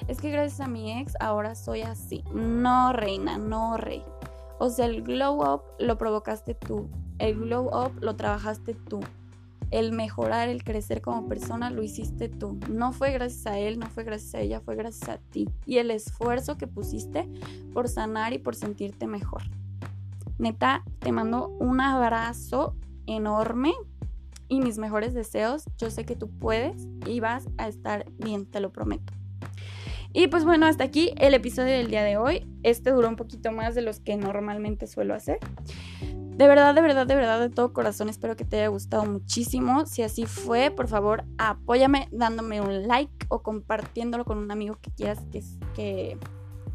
Es 0.07 0.21
que 0.21 0.31
gracias 0.31 0.61
a 0.61 0.67
mi 0.67 0.99
ex 0.99 1.15
ahora 1.19 1.55
soy 1.55 1.81
así. 1.81 2.23
No, 2.33 2.93
reina, 2.93 3.37
no, 3.37 3.77
rey. 3.77 4.03
O 4.59 4.69
sea, 4.69 4.85
el 4.85 5.03
glow 5.03 5.41
up 5.43 5.63
lo 5.79 5.97
provocaste 5.97 6.53
tú. 6.53 6.89
El 7.19 7.35
glow 7.35 7.67
up 7.67 7.91
lo 7.99 8.15
trabajaste 8.15 8.73
tú 8.73 9.01
el 9.73 9.91
mejorar, 9.91 10.49
el 10.49 10.63
crecer 10.63 11.01
como 11.01 11.27
persona, 11.27 11.71
lo 11.71 11.81
hiciste 11.81 12.29
tú. 12.29 12.59
No 12.69 12.93
fue 12.93 13.11
gracias 13.11 13.47
a 13.47 13.57
él, 13.57 13.79
no 13.79 13.87
fue 13.87 14.03
gracias 14.03 14.35
a 14.35 14.39
ella, 14.39 14.59
fue 14.59 14.75
gracias 14.75 15.09
a 15.09 15.17
ti. 15.17 15.49
Y 15.65 15.79
el 15.79 15.89
esfuerzo 15.89 16.57
que 16.57 16.67
pusiste 16.67 17.27
por 17.73 17.89
sanar 17.89 18.33
y 18.33 18.37
por 18.37 18.53
sentirte 18.53 19.07
mejor. 19.07 19.41
Neta, 20.37 20.83
te 20.99 21.11
mando 21.11 21.47
un 21.59 21.81
abrazo 21.81 22.75
enorme 23.07 23.73
y 24.47 24.61
mis 24.61 24.77
mejores 24.77 25.15
deseos. 25.15 25.63
Yo 25.79 25.89
sé 25.89 26.05
que 26.05 26.15
tú 26.15 26.29
puedes 26.29 26.87
y 27.07 27.19
vas 27.19 27.49
a 27.57 27.67
estar 27.67 28.05
bien, 28.19 28.45
te 28.45 28.59
lo 28.59 28.71
prometo. 28.71 29.11
Y 30.13 30.27
pues 30.27 30.45
bueno, 30.45 30.67
hasta 30.67 30.83
aquí 30.83 31.13
el 31.17 31.33
episodio 31.33 31.73
del 31.73 31.89
día 31.89 32.03
de 32.03 32.17
hoy. 32.17 32.45
Este 32.61 32.91
duró 32.91 33.09
un 33.09 33.15
poquito 33.15 33.51
más 33.51 33.73
de 33.73 33.81
los 33.81 33.99
que 33.99 34.15
normalmente 34.17 34.85
suelo 34.85 35.15
hacer. 35.15 35.39
De 36.35 36.47
verdad, 36.47 36.73
de 36.73 36.81
verdad, 36.81 37.05
de 37.05 37.15
verdad, 37.15 37.39
de 37.39 37.49
todo 37.49 37.73
corazón, 37.73 38.09
espero 38.09 38.35
que 38.35 38.43
te 38.43 38.57
haya 38.57 38.67
gustado 38.67 39.05
muchísimo. 39.05 39.85
Si 39.85 40.01
así 40.01 40.25
fue, 40.25 40.71
por 40.71 40.87
favor, 40.87 41.25
apóyame 41.37 42.09
dándome 42.11 42.59
un 42.59 42.87
like 42.87 43.13
o 43.29 43.43
compartiéndolo 43.43 44.25
con 44.25 44.39
un 44.39 44.49
amigo 44.49 44.79
que 44.81 44.91
quieras 44.91 45.19
que, 45.31 45.43
que, 45.75 46.17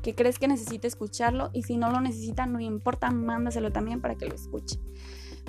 que 0.00 0.14
crees 0.14 0.38
que 0.38 0.46
necesite 0.46 0.86
escucharlo. 0.86 1.50
Y 1.52 1.64
si 1.64 1.76
no 1.76 1.90
lo 1.90 2.00
necesita, 2.00 2.46
no 2.46 2.60
importa, 2.60 3.10
mándaselo 3.10 3.72
también 3.72 4.00
para 4.00 4.14
que 4.14 4.26
lo 4.26 4.34
escuche. 4.36 4.78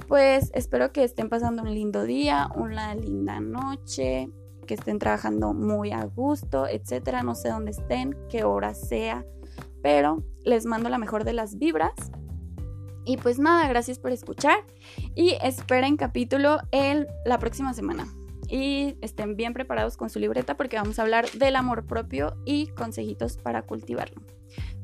Pues 0.08 0.50
espero 0.56 0.92
que 0.92 1.04
estén 1.04 1.30
pasando 1.30 1.62
un 1.62 1.72
lindo 1.72 2.04
día, 2.04 2.50
una 2.56 2.96
linda 2.96 3.40
noche, 3.40 4.32
que 4.66 4.74
estén 4.74 4.98
trabajando 4.98 5.54
muy 5.54 5.92
a 5.92 6.06
gusto, 6.06 6.68
etcétera. 6.68 7.22
No 7.22 7.36
sé 7.36 7.50
dónde 7.50 7.72
estén, 7.72 8.18
qué 8.28 8.44
hora 8.44 8.74
sea, 8.74 9.24
pero 9.84 10.24
les 10.44 10.66
mando 10.66 10.90
la 10.90 10.98
mejor 10.98 11.26
de 11.26 11.34
las 11.34 11.60
vibras 11.60 11.94
y 13.06 13.18
pues 13.18 13.40
nada, 13.40 13.68
gracias 13.68 14.00
por 14.00 14.12
escuchar 14.12 14.58
y 15.16 15.36
esperen 15.42 15.98
capítulo 15.98 16.60
el, 16.72 17.08
la 17.26 17.40
próxima 17.40 17.74
semana. 17.74 18.08
Y 18.48 18.96
estén 19.02 19.36
bien 19.36 19.54
preparados 19.54 19.96
con 19.96 20.10
su 20.10 20.20
libreta 20.20 20.58
porque 20.58 20.78
vamos 20.78 20.98
a 20.98 21.04
hablar 21.04 21.30
del 21.32 21.56
amor 21.56 21.86
propio 21.86 22.36
y 22.46 22.68
consejitos 22.70 23.38
para 23.38 23.62
cultivarlo. 23.62 24.22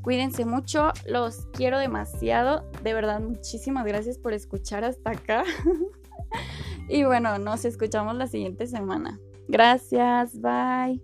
Cuídense 0.02 0.46
mucho, 0.46 0.92
los 1.08 1.48
quiero 1.54 1.80
demasiado. 1.80 2.70
De 2.84 2.94
verdad, 2.94 3.20
muchísimas 3.20 3.86
gracias 3.86 4.20
por 4.20 4.34
escuchar 4.34 4.84
hasta 4.84 5.12
acá. 5.12 5.44
y 6.90 7.04
bueno, 7.06 7.40
nos 7.40 7.66
escuchamos 7.66 8.16
la 8.16 8.28
siguiente 8.28 8.68
semana. 8.68 9.20
Gracias, 9.48 10.40
bye. 10.40 11.02